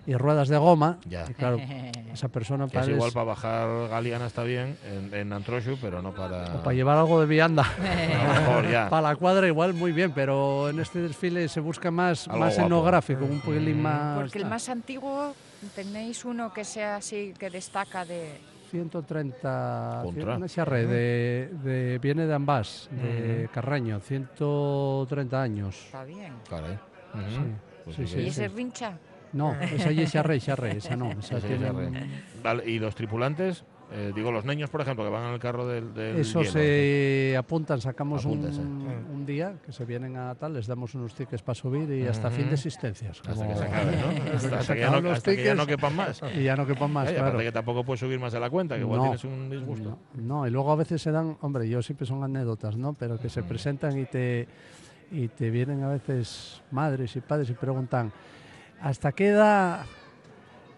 [0.06, 1.24] y ruedas de goma, Ya.
[1.28, 1.58] y claro,
[2.12, 6.00] esa persona Que es para, igual para bajar Galiana está bien en, en Antroshu, pero
[6.02, 6.62] no para...
[6.62, 7.62] para llevar algo de vianda.
[7.78, 8.88] A lo mejor ya.
[8.90, 12.54] Para la cuadra igual muy bien, pero en este desfile se busca más, Algo más
[12.54, 12.66] guapo.
[12.66, 14.20] etnográfico, un pelín más...
[14.20, 15.34] Porque el más antiguo,
[15.74, 18.40] tenéis uno que sea así, que destaca de...
[18.70, 20.36] 130 Contra.
[20.36, 25.76] una charre de, de- viene de Ambás, de Carreño, 130 años.
[25.86, 26.32] Está bien.
[26.48, 26.72] Caray.
[27.14, 27.30] Ujú.
[27.30, 27.52] Sí,
[27.84, 28.98] Pues sí, sí sí, ¿Y ese rincha?
[29.32, 32.06] No, esa ya es charre, charre, esa no, esa Esa tiene ya un- re-
[32.42, 33.64] Vale, ¿y los tripulantes?
[33.92, 37.36] Eh, digo, los niños, por ejemplo, que van en el carro del, del Eso se
[37.38, 38.40] apuntan, sacamos un,
[39.12, 42.28] un día que se vienen a tal, les damos unos tickets para subir y hasta
[42.32, 43.20] fin de existencias.
[43.20, 44.08] Hasta como- que se acabe, ¿no?
[44.08, 46.20] Hasta Hasta, que hasta se que ya no, hasta que ya no quepan más.
[46.36, 47.38] Y ya no quepan más, Ay, claro.
[47.38, 49.04] que tampoco puedes subir más de la cuenta, que igual No.
[49.04, 49.98] tienes un disgusto.
[50.14, 52.92] No, y luego a veces se dan, hombre, yo siempre son anécdotas, ¿no?
[52.94, 54.48] Pero que se presentan y te,
[55.12, 58.12] y te vienen a veces madres y padres y preguntan,
[58.80, 59.80] ¿hasta qué edad?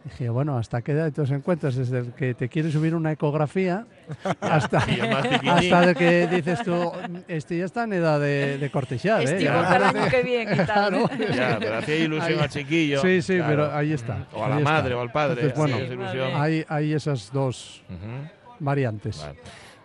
[0.05, 1.07] Dije, bueno, ¿hasta qué edad?
[1.09, 3.85] Entonces encuentras desde el que te quiere subir una ecografía
[4.41, 6.93] hasta, hasta el que dices tú,
[7.27, 9.25] este ya está en edad de, de ¿eh?
[9.25, 10.65] Este Ya igual para el parece- año que viene.
[10.65, 11.11] Claro.
[11.35, 13.03] Ya, pero hacía ilusión Ahí- al chiquillo.
[13.03, 13.49] Sí, sí, claro.
[13.51, 14.27] pero ahí está.
[14.33, 14.71] O a la está.
[14.71, 15.43] madre o al padre.
[15.47, 17.83] Entonces, bueno, hay, hay esas dos
[18.61, 19.19] variantes.
[19.21, 19.39] Vale.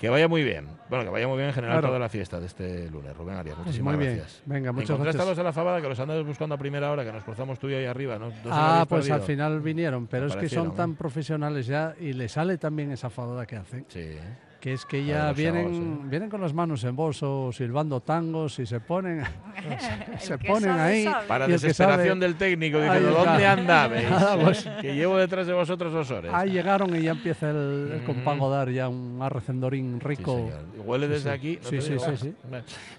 [0.03, 0.67] Que vaya muy bien.
[0.89, 1.87] Bueno, que vaya muy bien en general Claro.
[1.87, 3.15] toda la fiesta de este lunes.
[3.15, 4.17] Rubén Arias, muchísimas Muy bien.
[4.17, 4.41] gracias.
[4.45, 5.39] Venga, muchas ¿Encontraste gracias.
[5.39, 7.75] a la Fabada que los andas buscando a primera hora, que nos cruzamos tú y
[7.75, 8.19] ahí arriba?
[8.19, 8.27] ¿no?
[8.27, 9.25] ¿No se lo Ah, pues al perdido?
[9.27, 13.45] final vinieron, pero es que son tan profesionales ya y le sale también esa fadada
[13.45, 13.85] que hacen.
[13.87, 14.17] Sí.
[14.64, 18.66] Que es que ya vienen, chavos, vienen con las manos en bolso, silbando tangos y
[18.66, 19.22] se ponen,
[20.20, 21.03] se ponen sabe, ahí.
[21.03, 21.28] sabe.
[21.28, 23.09] Para desesperación sabe- del técnico, diciendo.
[23.11, 24.07] ¿dónde andabais?
[24.09, 26.34] Ah, pues- que llevo detrás de vosotros dos horas.
[26.34, 28.05] Ahí llegaron y ya empieza el, el Mm.
[28.05, 30.49] compago dar ya un arrecendorín Sí, rico.
[30.78, 31.36] Y Huele Sí, desde sí.
[31.36, 31.59] aquí.
[31.61, 32.34] ¿no Sí, sí, sí, sí.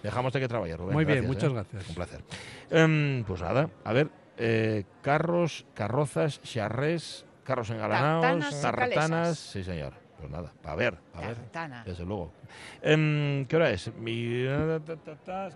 [0.03, 0.93] Dejamos de que trabaje, Rubén.
[0.93, 1.55] Muy bien, Gracias, muchas ¿eh?
[1.73, 1.89] gracias.
[1.89, 2.21] Un placer.
[2.71, 9.39] Em, pues nada, a ver, eh, carros, carrozas, charrés, carros engalanados, Tartanas.
[9.39, 10.04] Sí, señor.
[10.25, 11.35] Pues nada, a ver, a ver.
[11.37, 11.85] Tartana.
[11.85, 12.33] Desde luego.
[12.81, 13.95] Em, ¿Qué hora es?
[13.95, 14.47] Mi...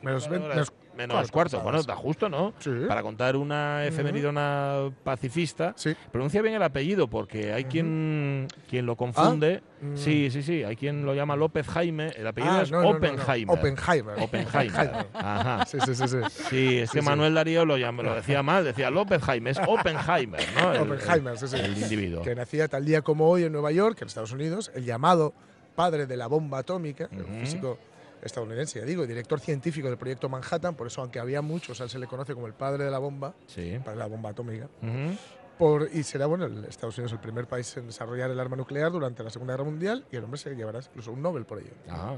[0.02, 1.60] Menos menos Menos cuarto.
[1.60, 2.52] Bueno, está justo, ¿no?
[2.58, 2.70] Sí.
[2.88, 5.74] Para contar una efemeridona pacifista.
[6.10, 9.62] Pronuncia bien el apellido porque hay quien, quien lo confunde.
[9.80, 9.96] Mm.
[9.96, 10.64] Sí, sí, sí.
[10.64, 12.10] Hay quien lo llama López Jaime.
[12.16, 12.96] El apellido Ah, es no, no, no, no.
[12.98, 13.56] Oppenheimer.
[13.56, 14.16] Oppenheimer.
[14.20, 15.06] Oppenheimer.
[15.14, 15.64] Ajá.
[15.66, 16.16] Sí, sí, sí, sí.
[16.50, 17.08] Sí, es que Sí, sí.
[17.08, 17.76] Manuel Darío lo,
[18.14, 20.72] decía mal, decía López Jaime, es Oppenheimer, ¿no?
[20.74, 21.56] El- Oppenheimer, el- sí, sí.
[21.56, 22.22] El individuo.
[22.22, 25.32] Que nacía tal día como hoy en Nueva York, en Estados Unidos, el llamado
[25.76, 27.78] padre de la bomba atómica, un físico
[28.22, 31.90] estadounidense, ya digo, director científico del proyecto Manhattan, por eso aunque había muchos, a él
[31.90, 33.78] se le conoce como el padre de la bomba, Sí.
[33.78, 34.68] de la bomba atómica.
[34.82, 35.16] Ujú.
[35.58, 38.92] Por, y será bueno, el Estados Unidos el primer país en desarrollar el arma nuclear
[38.92, 41.72] durante la Segunda Guerra Mundial y el hombre se llevará incluso un Nobel por ello.
[41.88, 42.14] Ah.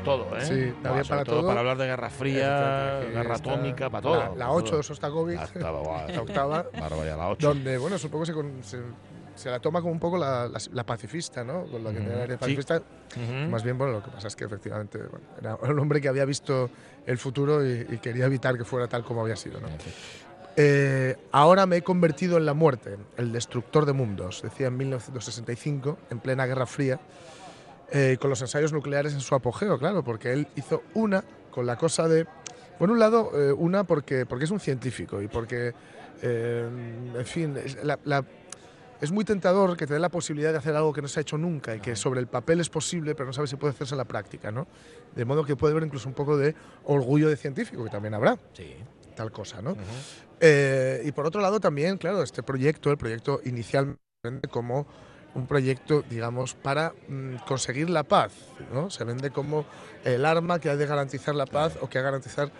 [0.00, 0.40] Para todo, ¿eh?
[0.44, 1.36] Sí, da bien para todo.
[1.40, 1.48] todo.
[1.48, 4.14] Para hablar de Guerra Fría, Guerra Atómica, para todo.
[4.16, 4.54] La, para la todo.
[4.56, 6.66] 8 de Sostakovich, La octava, la octava,
[7.16, 7.46] la 8.
[7.48, 8.78] donde, bueno, supongo que se, con- se,
[9.34, 11.64] se la toma como un poco la, la- la pacifista, ¿no?
[11.64, 12.36] Con lo que tenía Sí.
[12.36, 12.76] pacifista.
[12.76, 13.50] Ujú.
[13.50, 16.24] Más bien, bueno, lo que pasa es que efectivamente bueno, era un hombre que había
[16.24, 16.70] visto
[17.06, 19.68] el futuro y, y quería evitar que fuera tal como había sido, ¿no?
[20.56, 25.96] Eh, ahora me he convertido en la muerte, el destructor de mundos, decía en 1965,
[26.10, 26.98] en plena Guerra Fría,
[27.92, 31.76] eh, con los ensayos nucleares en su apogeo, claro, porque él hizo una con la
[31.76, 32.26] cosa de,
[32.78, 35.72] por un lado, eh, una porque, porque es un científico y porque,
[36.22, 36.68] eh,
[37.16, 38.24] en fin, es, la- la-
[39.00, 41.22] es muy tentador que te dé la posibilidad de hacer algo que no se ha
[41.22, 43.94] hecho nunca y que sobre el papel es posible, pero no sabes si puede hacerse
[43.94, 44.66] en la práctica, ¿no?
[45.16, 48.38] De modo que puede haber incluso un poco de orgullo de científico, que también habrá
[48.52, 48.76] Sí.
[49.16, 49.74] tal cosa, ¿no?
[50.38, 54.86] Eh, y por otro lado también, claro, este proyecto, el proyecto inicialmente como
[55.34, 58.32] un proyecto, digamos, para mm, conseguir la paz,
[58.72, 58.90] ¿no?
[58.90, 59.64] Se vende como
[60.04, 62.50] el arma que ha de garantizar la paz o que ha de garantizar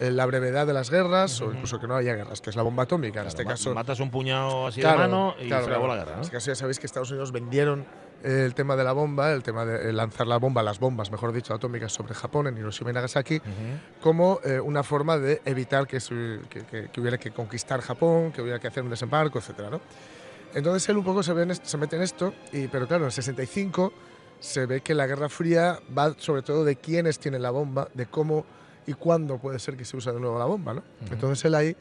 [0.00, 2.62] eh, la brevedad de las guerras o incluso que no haya guerras, que es la
[2.62, 3.22] bomba atómica.
[3.22, 5.96] en este caso, Matas un puñado así Claro, de mano y claro, se acabó la
[5.96, 7.86] guerra, En este caso ya sabéis que Estados Unidos vendieron
[8.24, 11.10] eh, el tema de la bomba, el tema de eh, lanzar la bomba, las bombas,
[11.10, 13.40] mejor dicho, atómicas sobre Japón en Hiroshima y Nagasaki,
[14.02, 15.98] como eh, una forma de evitar que,
[16.50, 19.80] que- que- que hubiera que conquistar Japón, que hubiera que hacer un desembarco, etcétera, ¿no?
[20.56, 23.04] Entonces él un poco se, ve en est- se mete en esto, y, pero claro,
[23.04, 23.92] en el 65
[24.40, 28.06] se ve que la Guerra Fría va sobre todo de quiénes tienen la bomba, de
[28.06, 28.44] cómo
[28.86, 30.82] y cuándo puede ser que se use de nuevo la bomba, ¿no?
[31.10, 31.76] Entonces él ahí,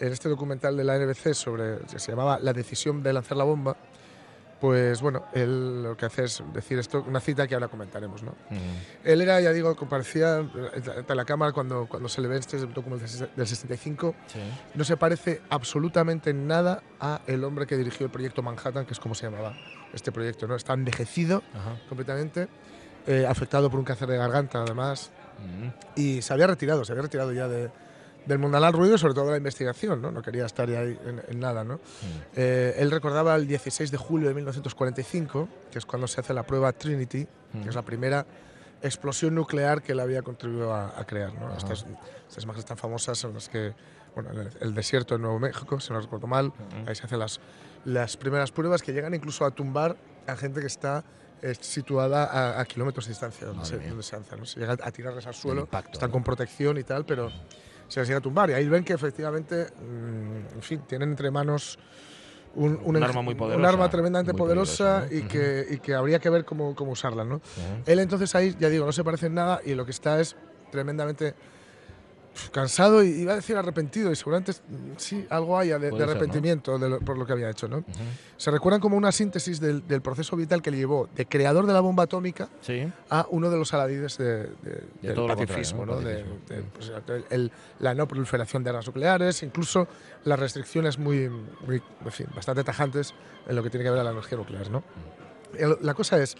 [0.00, 3.44] en este documental de la NBC sobre, que se llamaba La decisión de lanzar la
[3.44, 3.76] bomba,
[4.60, 8.34] pues bueno, él lo que hace es decir esto, una cita que ahora comentaremos, ¿no?
[9.02, 13.08] Él era, ya digo, comparecía ante la cámara cuando, cuando se le ve este documental
[13.36, 14.14] del 65.
[14.26, 14.38] Sí.
[14.74, 18.92] No se parece absolutamente en nada a el hombre que dirigió el proyecto Manhattan, que
[18.94, 19.54] es como se llamaba
[19.92, 20.56] este proyecto, ¿no?
[20.56, 21.42] Está envejecido
[21.88, 22.48] completamente,
[23.06, 25.68] eh, afectado por un cáncer de garganta, además, Mm.
[26.00, 27.68] y se había retirado, se había retirado ya de,
[28.26, 30.10] del mundanal ruido sobre todo de la investigación, ¿no?
[30.10, 31.80] No quería estar ahí en, en nada, ¿no?
[32.34, 36.42] Eh, él recordaba el 16 de julio de 1945, que es cuando se hace la
[36.44, 37.26] prueba Trinity,
[37.62, 38.26] que es la primera
[38.82, 41.32] explosión nuclear que él había contribuido a, a crear.
[41.34, 41.54] ¿no?
[41.56, 41.86] Estas,
[42.28, 43.72] estas imágenes tan famosas en las que,
[44.14, 46.52] bueno, en el, el desierto de Nuevo México, si no recuerdo mal,
[46.86, 47.40] ahí se hacen las,
[47.84, 49.96] las primeras pruebas que llegan incluso a tumbar
[50.26, 51.04] a gente que está
[51.42, 54.40] eh, situada a, a kilómetros de distancia donde se, donde se lanzan.
[54.40, 54.46] ¿no?
[54.46, 57.30] Se llega a tirarles al suelo, están con protección y tal, pero
[57.88, 58.50] se les llega a tumbar.
[58.50, 61.78] Y ahí ven que efectivamente, mm, en fin, tienen entre manos
[62.54, 66.18] un, Un arma muy un poderosa, arma tremendamente muy poderosa, y, que, y que habría
[66.18, 67.24] que ver cómo, cómo usarla.
[67.24, 67.40] ¿no?
[67.86, 70.36] Él entonces ahí, ya digo, no se parece en nada y lo que está es
[70.70, 71.34] tremendamente
[72.52, 76.00] cansado y iba a decir arrepentido y seguramente mm, sí, algo haya de, de Puede
[76.02, 76.12] ser, ¿no?
[76.12, 77.68] arrepentimiento de lo- por lo que había hecho.
[77.68, 77.84] ¿no?
[78.36, 81.72] Se recuerdan como una síntesis del, del proceso vital que le llevó de creador de
[81.72, 82.86] la bomba atómica Sí.
[83.10, 85.94] a uno de los aladides de- de- del pacifismo, ¿no?
[85.96, 86.34] Pacifismo.
[86.74, 86.92] pues,
[87.30, 89.86] el- la no proliferación de armas nucleares, incluso
[90.24, 91.28] las restricciones muy,
[91.66, 93.14] muy, en fin, bastante tajantes
[93.46, 94.70] en lo que tiene que ver a la energía nuclear.
[94.70, 94.82] ¿no?
[95.82, 96.36] La cosa es,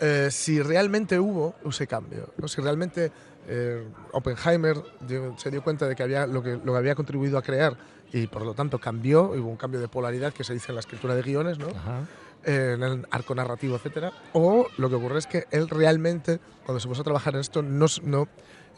[0.00, 2.48] eh, si realmente hubo ese cambio, ¿no?
[2.48, 3.12] si realmente
[3.52, 4.76] eh, Oppenheimer
[5.06, 7.76] dio- se dio cuenta de que había lo, que lo que había contribuido a crear
[8.12, 10.80] y por lo tanto cambió, hubo un cambio de polaridad que se dice en la
[10.80, 11.68] escritura de guiones, ¿no?
[11.68, 12.00] Ajá.
[12.44, 14.12] eh, en el arco narrativo, etcétera.
[14.32, 17.60] O lo que ocurre es que él realmente, cuando se puso a trabajar en esto,
[17.62, 18.28] no, no,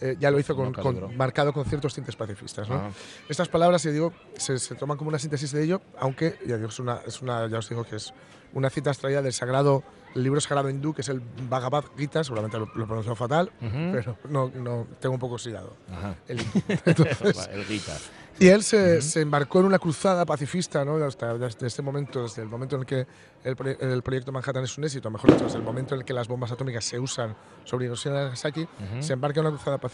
[0.02, 2.68] eh, ya lo hizo con, No con- marcado con ciertos tintes pacifistas.
[2.68, 2.74] ¿no?
[2.76, 2.90] Ah.
[3.28, 6.68] Estas palabras, ya digo, se, se toman como una síntesis de ello, aunque ya, digo,
[6.68, 8.12] es una, es una, ya os digo que es
[8.54, 9.82] una cita extraída del sagrado,
[10.14, 13.70] el libro sagrado hindú, que es el Bhagavad Gita, seguramente lo, lo pronuncio fatal, Ujú.
[13.92, 15.74] pero no, no, tengo un poco oxidado.
[15.90, 16.16] Ajá.
[16.28, 16.38] El.
[16.84, 17.96] Entonces, el Gita.
[18.38, 20.96] y él se, se embarcó en una cruzada pacifista, ¿no?
[21.02, 23.06] Hasta desde este momento, desde el momento en el que
[23.44, 26.12] el, el proyecto Manhattan es un éxito, mejor dicho, desde el momento en el que
[26.12, 27.34] las bombas atómicas se usan
[27.64, 29.02] sobre Hiroshima y Nagasaki, Ujú.
[29.02, 29.91] se embarca en una cruzada pacifista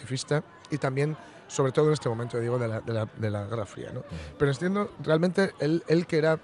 [0.71, 3.67] y también, sobre todo en este momento, digo, de la, de la, de la Guerra
[3.67, 4.03] Fría, ¿no?
[4.39, 6.39] Pero entiendo, realmente, él, él que era,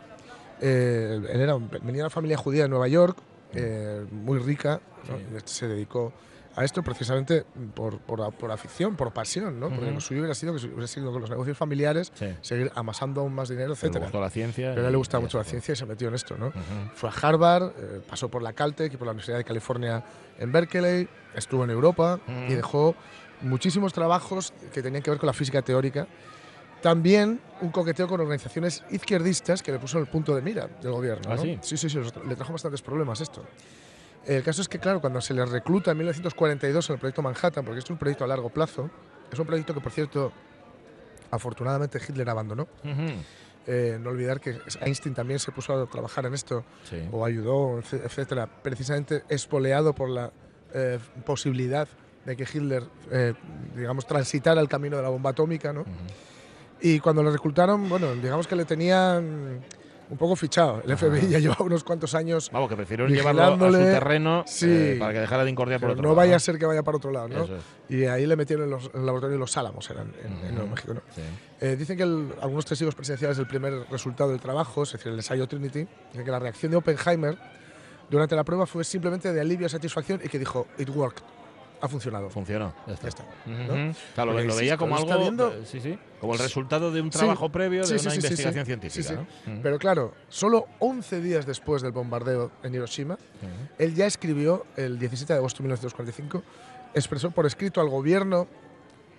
[0.60, 3.18] eh, él era un- venía de una familia judía de Nueva York,
[3.54, 5.16] eh, muy rica, ¿no?
[5.16, 6.12] Y se dedicó
[6.56, 7.44] a esto precisamente
[7.74, 9.68] por, por, por afición, por pasión, ¿no?
[9.70, 9.94] Porque Ujú.
[9.94, 12.26] lo suyo hubiera sido que hubiera sido con los negocios familiares, Sí.
[12.42, 15.20] seguir amasando aún más dinero, Pero le gustó la ciencia Pero a él le gustaba
[15.20, 16.46] mucho la ciencia y se metió en esto, ¿no?
[16.48, 16.54] Ujú.
[16.94, 20.04] Fue a Harvard, eh, pasó por la Caltech y por la Universidad de California
[20.38, 22.50] en Berkeley, estuvo en Europa Mm.
[22.50, 22.94] y dejó
[23.44, 26.06] muchísimos trabajos que tenían que ver con la física teórica.
[26.82, 30.92] También un coqueteo con organizaciones izquierdistas que le puso en el punto de mira del
[30.92, 31.30] gobierno.
[31.32, 31.42] ¿Ah, ¿no?
[31.42, 31.58] sí?
[31.62, 33.42] sí, sí, sí, le trajo bastantes problemas esto.
[34.26, 37.64] El caso es que, claro, cuando se le recluta en 1942 en el proyecto Manhattan,
[37.64, 38.90] porque es un proyecto a largo plazo,
[39.32, 40.32] es un proyecto que, por cierto,
[41.30, 42.64] afortunadamente Hitler abandonó.
[42.84, 43.12] Ujú.
[43.66, 46.98] Eh, no olvidar que Einstein también se puso a trabajar en esto Sí.
[47.10, 50.32] o ayudó, etc- etcétera, precisamente espoleado por la
[50.74, 51.88] eh, posibilidad
[52.24, 53.34] de que Hitler, eh,
[53.76, 55.84] digamos, transitara el camino de la bomba atómica, ¿no?
[56.80, 59.60] Y cuando lo reclutaron, bueno, digamos que le tenían
[60.10, 60.82] un poco fichado.
[60.84, 62.50] El FBI ya llevaba unos cuantos años.
[62.52, 64.66] Vamos, que prefirieron llevarlo a su terreno Sí.
[64.68, 66.16] eh, para que dejara de incordiar por otro no lado.
[66.16, 67.44] vaya a ser que vaya para otro lado, ¿no?
[67.44, 67.50] Es.
[67.88, 70.44] Y ahí le metieron en, los, en el laboratorio de los Álamos, eran en, en
[70.44, 70.52] Ujú.
[70.54, 71.00] Nuevo México, ¿no?
[71.14, 71.22] Sí.
[71.60, 75.18] Eh, dicen que el- algunos testigos presenciales del primer resultado del trabajo, es decir, el
[75.18, 77.38] ensayo Trinity, dicen que la reacción de Oppenheimer
[78.10, 81.22] durante la prueba fue simplemente de alivio y satisfacción y que dijo, it worked,
[81.84, 82.30] ha funcionado.
[82.30, 83.02] Funcionó, ya está.
[83.04, 83.76] Ya está, Ujú.
[83.76, 83.94] ¿no?
[84.14, 87.12] Claro, lo, veía como algo, está viendo- eh, sí, sí, como el resultado de un
[87.12, 88.66] Sí, trabajo previo de una investigación sí.
[88.66, 89.02] científica.
[89.02, 89.14] Sí, sí.
[89.14, 89.52] ¿no?
[89.52, 89.62] Ujú.
[89.62, 93.18] Pero claro, solo 11 días después del bombardeo en Hiroshima,
[93.78, 96.42] él ya escribió, el 17 de agosto de 1945,
[96.94, 98.46] expresó por escrito al gobierno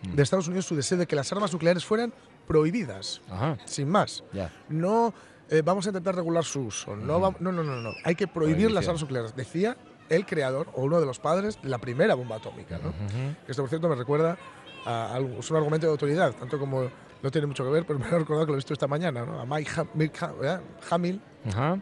[0.01, 0.15] Mm.
[0.15, 2.13] de Estados Unidos su deseo de que las armas nucleares fueran
[2.47, 4.23] prohibidas, Ajá, sin más.
[4.69, 5.13] No
[5.49, 8.27] eh, vamos a intentar regular su uso, no, va- no, no, no, no, hay que
[8.27, 9.77] prohibir las armas nucleares, decía
[10.09, 12.77] el creador o uno de los padres de la primera bomba atómica.
[12.81, 12.89] ¿no?
[12.89, 13.35] Ujú.
[13.47, 14.37] Esto, por cierto, me recuerda
[14.85, 16.89] a algo, es un argumento de autoridad, tanto como
[17.23, 19.25] no tiene mucho que ver, pero me ha recordado que lo he visto esta mañana,
[19.25, 19.39] ¿no?
[19.39, 20.59] A Mike Ha- Mick Ha- ¿eh?
[20.91, 21.79] Hamill, Ajá.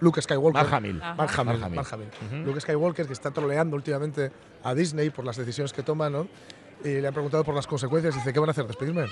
[0.00, 0.52] Luke Skywalker.
[0.62, 0.94] Mark Hamill.
[0.98, 1.76] Mark Hamill, Mark Hamill.
[1.76, 2.08] Mark Hamill.
[2.26, 2.36] Ujú.
[2.48, 4.30] Luke Skywalker, que está troleando últimamente
[4.62, 6.26] a Disney por las decisiones que toma, ¿no?
[6.82, 8.66] Y le han preguntado por las consecuencias dice, ¿qué van a hacer?
[8.66, 9.02] ¿Despedirme?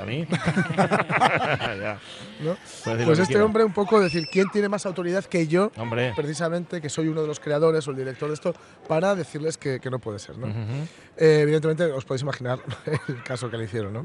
[0.00, 0.26] A mí.
[2.40, 2.56] ¿No?
[3.04, 5.70] Pues este hombre un poco decir, ¿quién tiene más autoridad que yo?
[5.76, 6.12] Hombre.
[6.14, 8.54] Precisamente que soy uno de los creadores o el director de esto,
[8.88, 10.46] para decirles que, que no puede ser, ¿no?
[10.48, 10.86] Ujú.
[11.16, 12.58] Eh, evidentemente, os podéis imaginar
[13.08, 14.00] el caso que le hicieron, ¿no?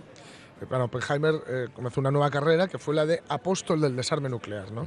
[0.61, 4.29] Eh, Bueno, Oppenheimer eh, comenzó una nueva carrera que fue la de apóstol del desarme
[4.29, 4.85] nuclear, ¿no?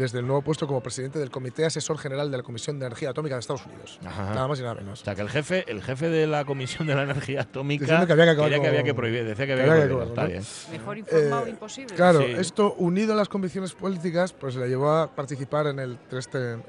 [0.00, 3.10] Desde el nuevo puesto como presidente del Comité Asesor General de la Comisión de Energía
[3.10, 3.98] Atómica de Estados Unidos.
[4.02, 4.32] Ajá.
[4.32, 5.02] Nada más y nada menos.
[5.02, 8.06] O sea, que el jefe, el jefe de la Comisión de la Energía Atómica Diciendo
[8.06, 10.26] que había que acabar quería que con- había que prohibir, decía que que había que
[10.26, 10.42] bien.
[10.72, 11.94] Mejor informado Eh, imposible.
[11.94, 12.32] Claro, Sí.
[12.38, 15.98] esto unido a las convicciones políticas, pues le llevó a participar en el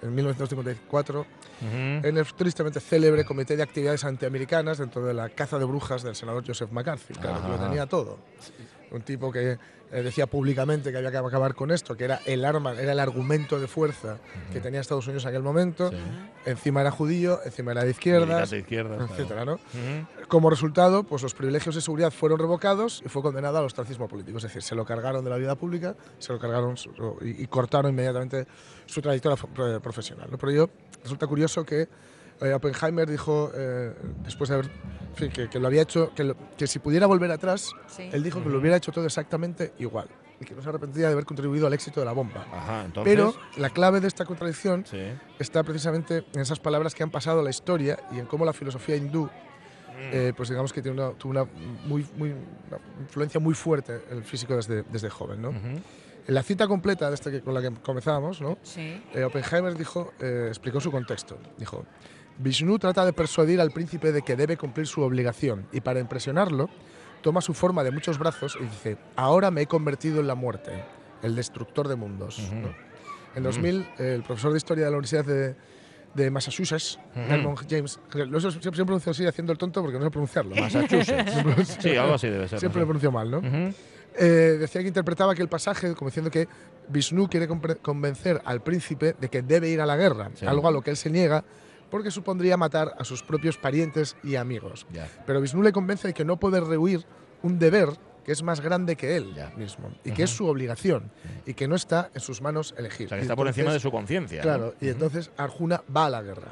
[0.01, 1.27] en 1954 Ujú.
[2.07, 6.15] en el tristemente célebre Comité de Actividades Antiamericanas dentro de la caza de brujas del
[6.17, 7.13] senador Joseph McCarthy.
[7.13, 8.17] Claro, que lo tenía todo.
[8.91, 9.57] Un tipo que
[9.91, 12.99] eh, decía públicamente que había que acabar con esto, que era el arma, era el
[12.99, 14.19] argumento de fuerza
[14.53, 15.91] que tenía Estados Unidos en aquel momento.
[16.45, 17.93] Encima era judío, encima era de
[18.67, 19.05] claro.
[19.05, 19.53] etcétera, ¿no?
[19.53, 20.27] Ujú.
[20.27, 24.37] Como resultado, pues los privilegios de seguridad fueron revocados y fue condenado al ostracismo político.
[24.37, 26.75] Es decir, se lo cargaron de la vida pública, se lo cargaron
[27.21, 28.47] y, cortaron inmediatamente
[28.85, 29.35] su trayectoria
[29.81, 30.29] profesional.
[30.31, 30.37] ¿no?
[30.37, 30.69] Pero yo
[31.03, 31.89] resulta curioso que
[32.41, 36.23] eh, Oppenheimer dijo, eh, después de haber, en fin, que, que lo había hecho, que,
[36.23, 38.09] lo- que si pudiera volver atrás, Sí.
[38.11, 40.07] él dijo que lo hubiera hecho todo exactamente igual
[40.39, 42.45] y que no se arrepentía de haber contribuido al éxito de la bomba.
[42.51, 43.13] Ajá, entonces.
[43.13, 44.97] Pero la clave de esta contradicción Sí.
[45.37, 48.53] está precisamente en esas palabras que han pasado a la historia y en cómo la
[48.53, 49.29] filosofía hindú,
[49.97, 51.43] eh, pues digamos que tiene una, tuvo una,
[51.85, 55.41] muy, muy, una influencia muy fuerte en el físico desde, desde joven.
[55.43, 55.49] ¿no?
[55.49, 58.57] En la cita completa de esta que, con la que comenzábamos, ¿no?
[58.63, 59.03] Sí.
[59.13, 61.37] Eh, Oppenheimer dijo, eh, explicó su contexto.
[61.57, 61.83] Dijo,
[62.37, 66.69] Vishnu trata de persuadir al príncipe de que debe cumplir su obligación y para impresionarlo
[67.21, 70.71] toma su forma de muchos brazos y dice, ahora me he convertido en la muerte,
[71.21, 72.39] el destructor de mundos.
[72.51, 72.73] ¿no?
[73.35, 75.55] En 2000, eh, el profesor de historia de la Universidad de,
[76.15, 76.99] de Massachusetts.
[77.15, 80.55] Raymond James, lo siempre, pronuncio así haciendo el tonto porque no sé pronunciarlo.
[80.59, 81.77] Massachusetts.
[81.79, 83.41] Sí, algo así debe ser, Siempre lo pronuncio mal, ¿no?
[84.13, 86.47] Eh, decía que interpretaba que el pasaje como diciendo que
[86.89, 87.47] Vishnu quiere
[87.81, 90.45] convencer al príncipe de que debe ir a la guerra, Sí.
[90.45, 91.45] algo a lo que él se niega
[91.91, 94.87] porque supondría matar a sus propios parientes y amigos.
[95.27, 97.05] Pero Vishnu le convence de que no puede rehuir
[97.43, 97.89] un deber
[98.25, 101.11] que es más grande que él mismo y que es su obligación
[101.45, 103.07] y que no está en sus manos elegir.
[103.07, 104.37] O sea, que está por encima de su conciencia.
[104.37, 104.43] ¿no?
[104.43, 106.51] Claro, y entonces Arjuna va a la guerra.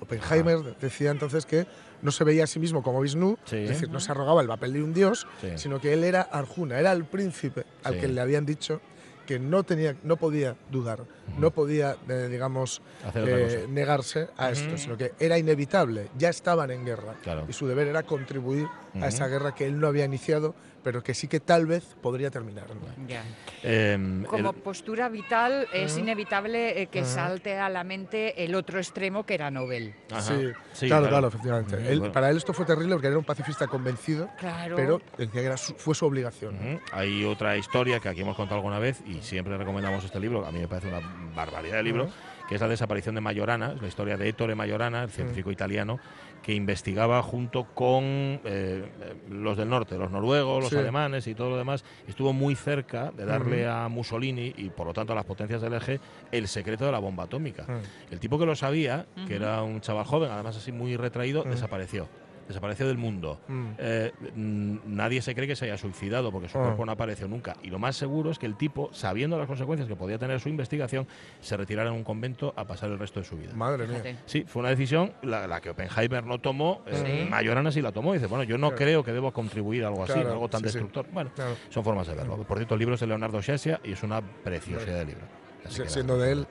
[0.00, 1.66] Oppenheimer decía entonces que
[2.02, 3.56] no se veía a sí mismo como Vishnu, Sí.
[3.56, 5.48] es decir, no se arrogaba el papel de un dios, Sí.
[5.56, 8.00] sino que él era Arjuna, era el príncipe al Sí.
[8.00, 8.80] que le habían dicho
[9.26, 11.00] que no tenía, no podía dudar,
[11.38, 12.82] no podía, eh, digamos,
[13.14, 17.44] eh, negarse a esto, sino que era inevitable, ya estaban en guerra Claro.
[17.48, 18.66] y su deber era contribuir
[19.00, 20.54] a esa guerra que él no había iniciado,
[20.84, 22.66] pero que sí que tal vez podría terminar.
[22.68, 23.08] ¿no?
[23.08, 23.24] Ya.
[23.62, 26.00] Em, Como el- postura vital es Ajá.
[26.00, 27.08] inevitable eh, que Ajá.
[27.08, 29.94] salte a la mente el otro extremo que era Nobel.
[30.20, 31.08] Sí, Sí, claro, claro.
[31.08, 31.76] claro, efectivamente.
[31.90, 32.12] Él- bueno.
[32.12, 34.76] Para él esto fue terrible porque era un pacifista convencido, Claro.
[34.76, 36.54] pero decía que era su- fue su obligación.
[36.56, 36.80] Ujú.
[36.92, 40.52] Hay otra historia que aquí hemos contado alguna vez y siempre recomendamos este libro, a
[40.52, 41.00] mí me parece una
[41.34, 42.08] barbaridad de libro,
[42.48, 45.98] que es la desaparición de Majorana, es la historia de Ettore Majorana, el científico italiano,
[46.44, 48.84] que investigaba junto con eh,
[49.30, 50.76] los del norte, los noruegos, los Sí.
[50.76, 51.84] alemanes y todo lo demás.
[52.06, 55.72] Estuvo muy cerca de darle a Mussolini y por lo tanto a las potencias del
[55.72, 57.62] eje el secreto de la bomba atómica.
[57.62, 57.78] Ujú.
[58.10, 61.50] El tipo que lo sabía, que era un chaval joven, además así muy retraído, Ujú.
[61.50, 62.08] desapareció.
[62.48, 63.40] Desapareció del mundo.
[63.48, 63.66] Mm.
[63.78, 66.62] Eh, mm, nadie se cree que se haya suicidado porque su Ah.
[66.64, 67.56] cuerpo no apareció nunca.
[67.62, 70.48] Y lo más seguro es que el tipo, sabiendo las consecuencias que podía tener su
[70.48, 71.06] investigación,
[71.40, 73.52] se retirara en un convento a pasar el resto de su vida.
[73.54, 74.18] Madre mía.
[74.26, 77.80] Sí, fue una decisión la, la que Oppenheimer no tomó, eh, Sí.
[77.82, 78.14] La tomó.
[78.14, 78.76] Y dice, bueno, yo no Claro.
[78.84, 80.72] creo que debo contribuir a algo así, Claro, algo tan sí, sí.
[80.78, 81.06] destructor.
[81.12, 81.54] Bueno, Claro.
[81.70, 82.36] son formas de verlo.
[82.44, 85.22] Por cierto, el libro es de Leonardo Sciascia y es una preciosidad de libro.
[85.68, 86.46] Siendo de él.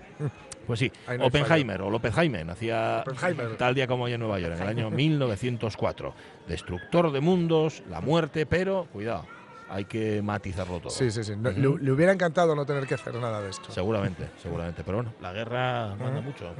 [0.67, 3.57] Pues sí, no Oppenheimer o Lópezheimer nacía Oppenheimer.
[3.57, 6.13] tal día como hoy en Nueva York, en el año 1904.
[6.47, 9.25] Destructor de mundos, la muerte, pero cuidado,
[9.69, 10.89] hay que matizarlo todo.
[10.89, 11.33] Sí, sí, sí.
[11.35, 13.71] No- le, le hubiera encantado no tener que hacer nada de esto.
[13.71, 14.83] Seguramente, seguramente.
[14.85, 16.53] Pero bueno, la guerra manda mucho.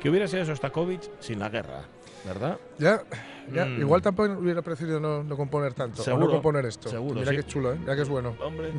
[0.00, 1.82] ¿Qué hubiera sido Sostakovich sin la guerra?
[2.26, 2.58] ¿Verdad?
[2.78, 3.02] Ya,
[3.52, 3.66] ya.
[3.66, 3.80] Mm.
[3.80, 6.00] Igual tampoco hubiera preferido no, no componer tanto.
[6.00, 6.88] o Seguro, no componer esto.
[6.88, 7.36] seguro, Mira sí.
[7.36, 7.76] que chulo, ¿eh?
[7.78, 8.34] Mira que es bueno.
[8.42, 8.72] Hombre.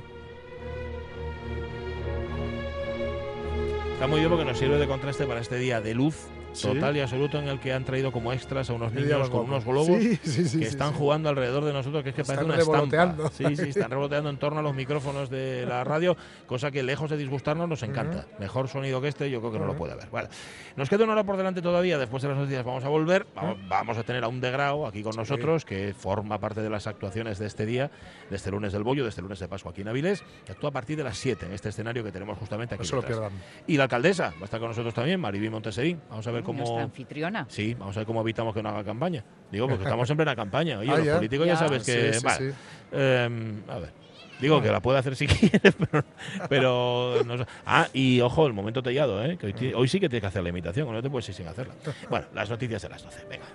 [3.95, 6.67] Está muy bien porque nos sirve de contraste para este día de luz Sí.
[6.67, 9.65] total y absoluto en el que han traído como extras a unos niños con unos
[9.65, 12.69] globos Sí, sí, sí, que están jugando alrededor de nosotros, que es que parece Están
[12.69, 13.29] una estampa.
[13.31, 17.09] Sí, sí, están revoloteando en torno a los micrófonos de la radio, cosa que lejos
[17.09, 18.25] de disgustarnos nos encanta.
[18.39, 20.09] Mejor sonido que este, yo creo que no lo puede haber.
[20.09, 20.29] Vale.
[20.75, 23.57] Nos queda una hora por delante todavía, después de las noticias vamos a volver, vamos,
[23.67, 27.39] vamos a tener a un degrao aquí con nosotros, que forma parte de las actuaciones
[27.39, 27.91] de este día,
[28.29, 30.69] de este lunes del Bollo, de este lunes de Pascua aquí en Avilés, que actúa
[30.69, 32.83] a partir de las 7 en este escenario que tenemos justamente aquí.
[32.83, 33.31] No se lo pierdan.
[33.67, 35.97] Y la alcaldesa va a estar con nosotros también, Mariby Monteseri.
[36.09, 36.79] Vamos a ver Nuestra cómo...
[36.83, 37.45] anfitriona.
[37.49, 39.23] Sí, vamos a ver cómo evitamos que no haga campaña.
[39.51, 40.79] Digo, porque estamos en plena campaña.
[40.79, 41.15] Oye, Ah, los ya.
[41.15, 41.59] políticos ya, Ya.
[41.59, 42.13] sabes que.
[42.13, 42.51] Sí, sí, vale.
[42.51, 42.57] sí.
[42.93, 44.05] Em, a ver.
[44.41, 46.03] Digo que la puede hacer si quiere, pero.
[46.49, 47.45] pero no sé.
[47.65, 49.37] Ah, y ojo, el momento tellado, ¿eh?
[49.37, 51.47] Que hoy, hoy sí que tienes que hacer la imitación, no te puedes ir sin
[51.47, 51.73] hacerla.
[52.09, 53.25] Bueno, las noticias de las 12.
[53.29, 53.45] Venga.